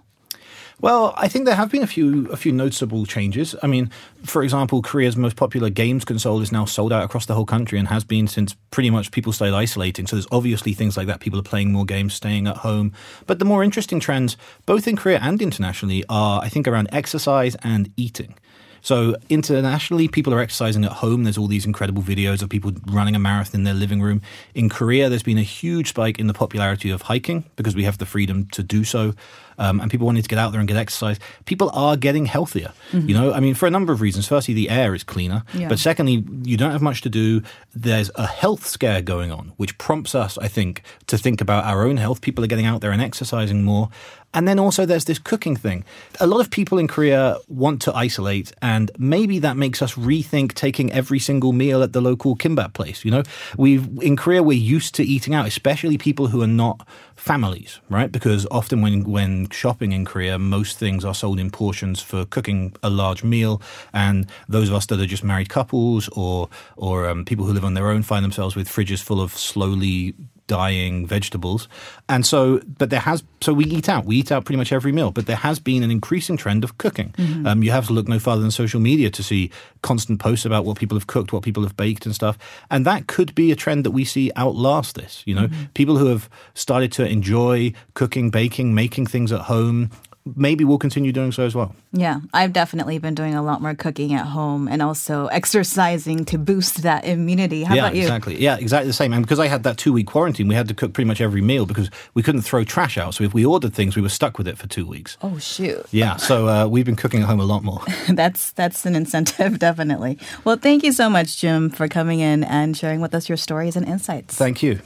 Well, 0.78 1.14
I 1.16 1.28
think 1.28 1.46
there 1.46 1.54
have 1.54 1.70
been 1.70 1.82
a 1.82 1.86
few 1.86 2.30
a 2.30 2.36
few 2.36 2.52
noticeable 2.52 3.06
changes. 3.06 3.54
I 3.62 3.66
mean, 3.66 3.90
for 4.24 4.42
example, 4.42 4.82
Korea's 4.82 5.16
most 5.16 5.34
popular 5.34 5.70
games 5.70 6.04
console 6.04 6.42
is 6.42 6.52
now 6.52 6.66
sold 6.66 6.92
out 6.92 7.02
across 7.02 7.24
the 7.24 7.34
whole 7.34 7.46
country 7.46 7.78
and 7.78 7.88
has 7.88 8.04
been 8.04 8.28
since 8.28 8.54
pretty 8.70 8.90
much 8.90 9.10
people 9.10 9.32
started 9.32 9.56
isolating. 9.56 10.06
So 10.06 10.16
there's 10.16 10.28
obviously 10.30 10.74
things 10.74 10.96
like 10.96 11.06
that. 11.06 11.20
People 11.20 11.38
are 11.38 11.44
playing 11.44 11.72
more 11.72 11.86
games, 11.86 12.12
staying 12.12 12.46
at 12.46 12.58
home. 12.58 12.92
But 13.26 13.38
the 13.38 13.46
more 13.46 13.64
interesting 13.64 14.00
trends, 14.00 14.36
both 14.66 14.86
in 14.86 14.96
Korea 14.96 15.18
and 15.22 15.40
internationally, 15.40 16.04
are 16.10 16.42
I 16.42 16.50
think 16.50 16.68
around 16.68 16.88
exercise 16.92 17.56
and 17.62 17.90
eating. 17.96 18.34
So 18.82 19.16
internationally, 19.28 20.06
people 20.06 20.32
are 20.32 20.38
exercising 20.40 20.84
at 20.84 20.92
home. 20.92 21.24
There's 21.24 21.38
all 21.38 21.48
these 21.48 21.66
incredible 21.66 22.02
videos 22.02 22.40
of 22.40 22.50
people 22.50 22.72
running 22.86 23.16
a 23.16 23.18
marathon 23.18 23.62
in 23.62 23.64
their 23.64 23.74
living 23.74 24.00
room. 24.00 24.22
In 24.54 24.68
Korea, 24.68 25.08
there's 25.08 25.24
been 25.24 25.38
a 25.38 25.42
huge 25.42 25.88
spike 25.88 26.20
in 26.20 26.28
the 26.28 26.34
popularity 26.34 26.90
of 26.90 27.02
hiking 27.02 27.44
because 27.56 27.74
we 27.74 27.82
have 27.82 27.98
the 27.98 28.06
freedom 28.06 28.46
to 28.52 28.62
do 28.62 28.84
so. 28.84 29.14
Um, 29.58 29.80
and 29.80 29.90
people 29.90 30.06
wanting 30.06 30.22
to 30.22 30.28
get 30.28 30.38
out 30.38 30.50
there 30.52 30.60
and 30.60 30.68
get 30.68 30.76
exercise, 30.76 31.18
people 31.44 31.70
are 31.74 31.96
getting 31.96 32.26
healthier. 32.26 32.72
You 32.92 33.14
know, 33.14 33.32
I 33.32 33.40
mean, 33.40 33.54
for 33.54 33.66
a 33.66 33.70
number 33.70 33.92
of 33.92 34.00
reasons. 34.00 34.26
Firstly, 34.28 34.54
the 34.54 34.70
air 34.70 34.94
is 34.94 35.04
cleaner, 35.04 35.42
Yeah. 35.54 35.68
but 35.68 35.78
secondly, 35.78 36.24
you 36.44 36.56
don't 36.56 36.70
have 36.72 36.82
much 36.82 37.00
to 37.02 37.08
do. 37.08 37.42
There's 37.74 38.10
a 38.14 38.26
health 38.26 38.66
scare 38.66 39.02
going 39.02 39.30
on, 39.32 39.52
which 39.56 39.76
prompts 39.78 40.14
us, 40.14 40.38
I 40.38 40.48
think, 40.48 40.82
to 41.08 41.18
think 41.18 41.40
about 41.40 41.64
our 41.64 41.86
own 41.86 41.96
health. 41.98 42.20
People 42.20 42.42
are 42.44 42.48
getting 42.48 42.66
out 42.66 42.80
there 42.80 42.90
and 42.92 43.02
exercising 43.02 43.62
more. 43.62 43.88
And 44.34 44.46
then 44.46 44.58
also 44.58 44.84
there's 44.84 45.06
this 45.06 45.18
cooking 45.18 45.56
thing. 45.56 45.84
A 46.20 46.26
lot 46.26 46.40
of 46.40 46.50
people 46.50 46.76
in 46.78 46.88
Korea 46.88 47.38
want 47.48 47.80
to 47.82 47.94
isolate, 47.94 48.52
and 48.60 48.90
maybe 48.98 49.38
that 49.38 49.56
makes 49.56 49.80
us 49.80 49.94
rethink 49.94 50.52
taking 50.52 50.92
every 50.92 51.18
single 51.18 51.52
meal 51.52 51.82
at 51.82 51.92
the 51.94 52.02
local 52.02 52.36
kimbap 52.36 52.74
place. 52.74 53.02
You 53.04 53.12
know, 53.12 53.22
we've 53.56 53.86
in 54.02 54.14
Korea 54.16 54.42
we're 54.42 54.58
used 54.58 54.94
to 54.96 55.02
eating 55.04 55.34
out, 55.34 55.46
especially 55.46 55.96
people 55.96 56.26
who 56.28 56.42
are 56.42 56.46
not 56.48 56.86
families, 57.16 57.80
right? 57.88 58.12
Because 58.12 58.46
often 58.50 58.82
when 58.82 59.04
when 59.04 59.48
shopping 59.50 59.92
in 59.92 60.04
Korea, 60.04 60.38
most 60.38 60.78
things 60.78 61.04
are 61.04 61.14
sold 61.14 61.40
in 61.40 61.50
portions 61.50 62.00
for 62.00 62.24
cooking 62.24 62.74
a 62.82 62.90
large 62.90 63.24
meal, 63.24 63.60
and 63.92 64.26
those 64.48 64.68
of 64.68 64.74
us 64.74 64.86
that 64.86 65.00
are 65.00 65.06
just 65.06 65.24
married 65.24 65.48
couples 65.48 66.08
or 66.10 66.48
or 66.76 67.08
um, 67.08 67.24
people 67.24 67.44
who 67.44 67.52
live 67.52 67.64
on 67.64 67.74
their 67.74 67.88
own 67.88 68.02
find 68.02 68.24
themselves 68.24 68.54
with 68.54 68.68
fridges 68.68 69.02
full 69.02 69.20
of 69.20 69.32
slowly 69.32 70.14
dying 70.46 71.06
vegetables. 71.06 71.68
And 72.08 72.24
so, 72.24 72.60
but 72.78 72.90
there 72.90 73.00
has, 73.00 73.22
so 73.40 73.52
we 73.52 73.64
eat 73.64 73.88
out. 73.88 74.04
We 74.04 74.16
eat 74.16 74.30
out 74.30 74.44
pretty 74.44 74.56
much 74.56 74.72
every 74.72 74.92
meal, 74.92 75.10
but 75.10 75.26
there 75.26 75.36
has 75.36 75.58
been 75.58 75.82
an 75.82 75.90
increasing 75.90 76.36
trend 76.36 76.64
of 76.64 76.78
cooking. 76.78 77.14
Um, 77.46 77.62
you 77.62 77.70
have 77.70 77.86
to 77.88 77.92
look 77.92 78.08
no 78.08 78.18
farther 78.18 78.42
than 78.42 78.50
social 78.50 78.80
media 78.80 79.10
to 79.10 79.22
see 79.22 79.50
constant 79.82 80.20
posts 80.20 80.44
about 80.44 80.64
what 80.64 80.78
people 80.78 80.96
have 80.96 81.06
cooked, 81.06 81.32
what 81.32 81.42
people 81.42 81.62
have 81.62 81.76
baked 81.76 82.06
and 82.06 82.14
stuff. 82.14 82.38
And 82.70 82.84
that 82.86 83.06
could 83.06 83.34
be 83.34 83.52
a 83.52 83.56
trend 83.56 83.84
that 83.84 83.90
we 83.90 84.04
see 84.04 84.30
outlast 84.36 84.94
this. 84.94 85.22
You 85.26 85.34
know, 85.34 85.48
people 85.74 85.96
who 85.96 86.06
have 86.06 86.28
started 86.54 86.92
to 86.92 87.06
enjoy 87.06 87.72
cooking, 87.94 88.30
baking, 88.30 88.74
making 88.74 89.06
things 89.06 89.32
at 89.32 89.42
home, 89.42 89.90
maybe 90.34 90.64
we'll 90.64 90.78
continue 90.78 91.12
doing 91.12 91.32
so 91.32 91.44
as 91.44 91.54
well. 91.54 91.74
Yeah, 91.92 92.20
I've 92.34 92.52
definitely 92.52 92.98
been 92.98 93.14
doing 93.14 93.34
a 93.34 93.42
lot 93.42 93.62
more 93.62 93.74
cooking 93.74 94.12
at 94.14 94.26
home 94.26 94.66
and 94.68 94.82
also 94.82 95.26
exercising 95.26 96.24
to 96.26 96.38
boost 96.38 96.82
that 96.82 97.04
immunity. 97.04 97.62
How 97.62 97.74
yeah, 97.74 97.82
about 97.84 97.94
you? 97.94 98.02
exactly. 98.02 98.40
Yeah, 98.40 98.56
exactly 98.56 98.88
the 98.88 98.92
same. 98.92 99.12
And 99.12 99.24
because 99.24 99.38
I 99.38 99.46
had 99.46 99.62
that 99.62 99.76
two 99.76 99.92
week 99.92 100.06
quarantine, 100.06 100.48
we 100.48 100.54
had 100.54 100.68
to 100.68 100.74
cook 100.74 100.92
pretty 100.92 101.06
much 101.06 101.20
every 101.20 101.40
meal 101.40 101.66
because 101.66 101.90
we 102.14 102.22
couldn't 102.22 102.42
throw 102.42 102.64
trash 102.64 102.98
out. 102.98 103.14
So 103.14 103.24
if 103.24 103.32
we 103.32 103.44
ordered 103.44 103.74
things, 103.74 103.94
we 103.96 104.02
were 104.02 104.08
stuck 104.08 104.38
with 104.38 104.48
it 104.48 104.58
for 104.58 104.66
two 104.66 104.86
weeks. 104.86 105.16
Oh 105.22 105.38
shoot. 105.38 105.84
Yeah, 105.90 106.16
so 106.16 106.48
uh, 106.48 106.66
we've 106.66 106.86
been 106.86 106.96
cooking 106.96 107.22
at 107.22 107.26
home 107.26 107.40
a 107.40 107.44
lot 107.44 107.62
more. 107.62 107.82
that's 108.08 108.52
that's 108.52 108.84
an 108.86 108.96
incentive 108.96 109.58
definitely. 109.66 110.18
Well, 110.44 110.56
thank 110.56 110.82
you 110.82 110.92
so 110.92 111.08
much 111.08 111.38
Jim 111.38 111.70
for 111.70 111.88
coming 111.88 112.20
in 112.20 112.44
and 112.44 112.76
sharing 112.76 113.00
with 113.00 113.14
us 113.14 113.28
your 113.28 113.36
stories 113.36 113.76
and 113.76 113.86
insights. 113.86 114.36
Thank 114.36 114.62
you. 114.62 114.80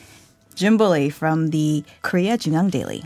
Jim 0.54 0.76
Bulley 0.76 1.08
from 1.08 1.50
the 1.50 1.84
Korea 2.02 2.36
JoongAng 2.36 2.70
Daily. 2.70 3.04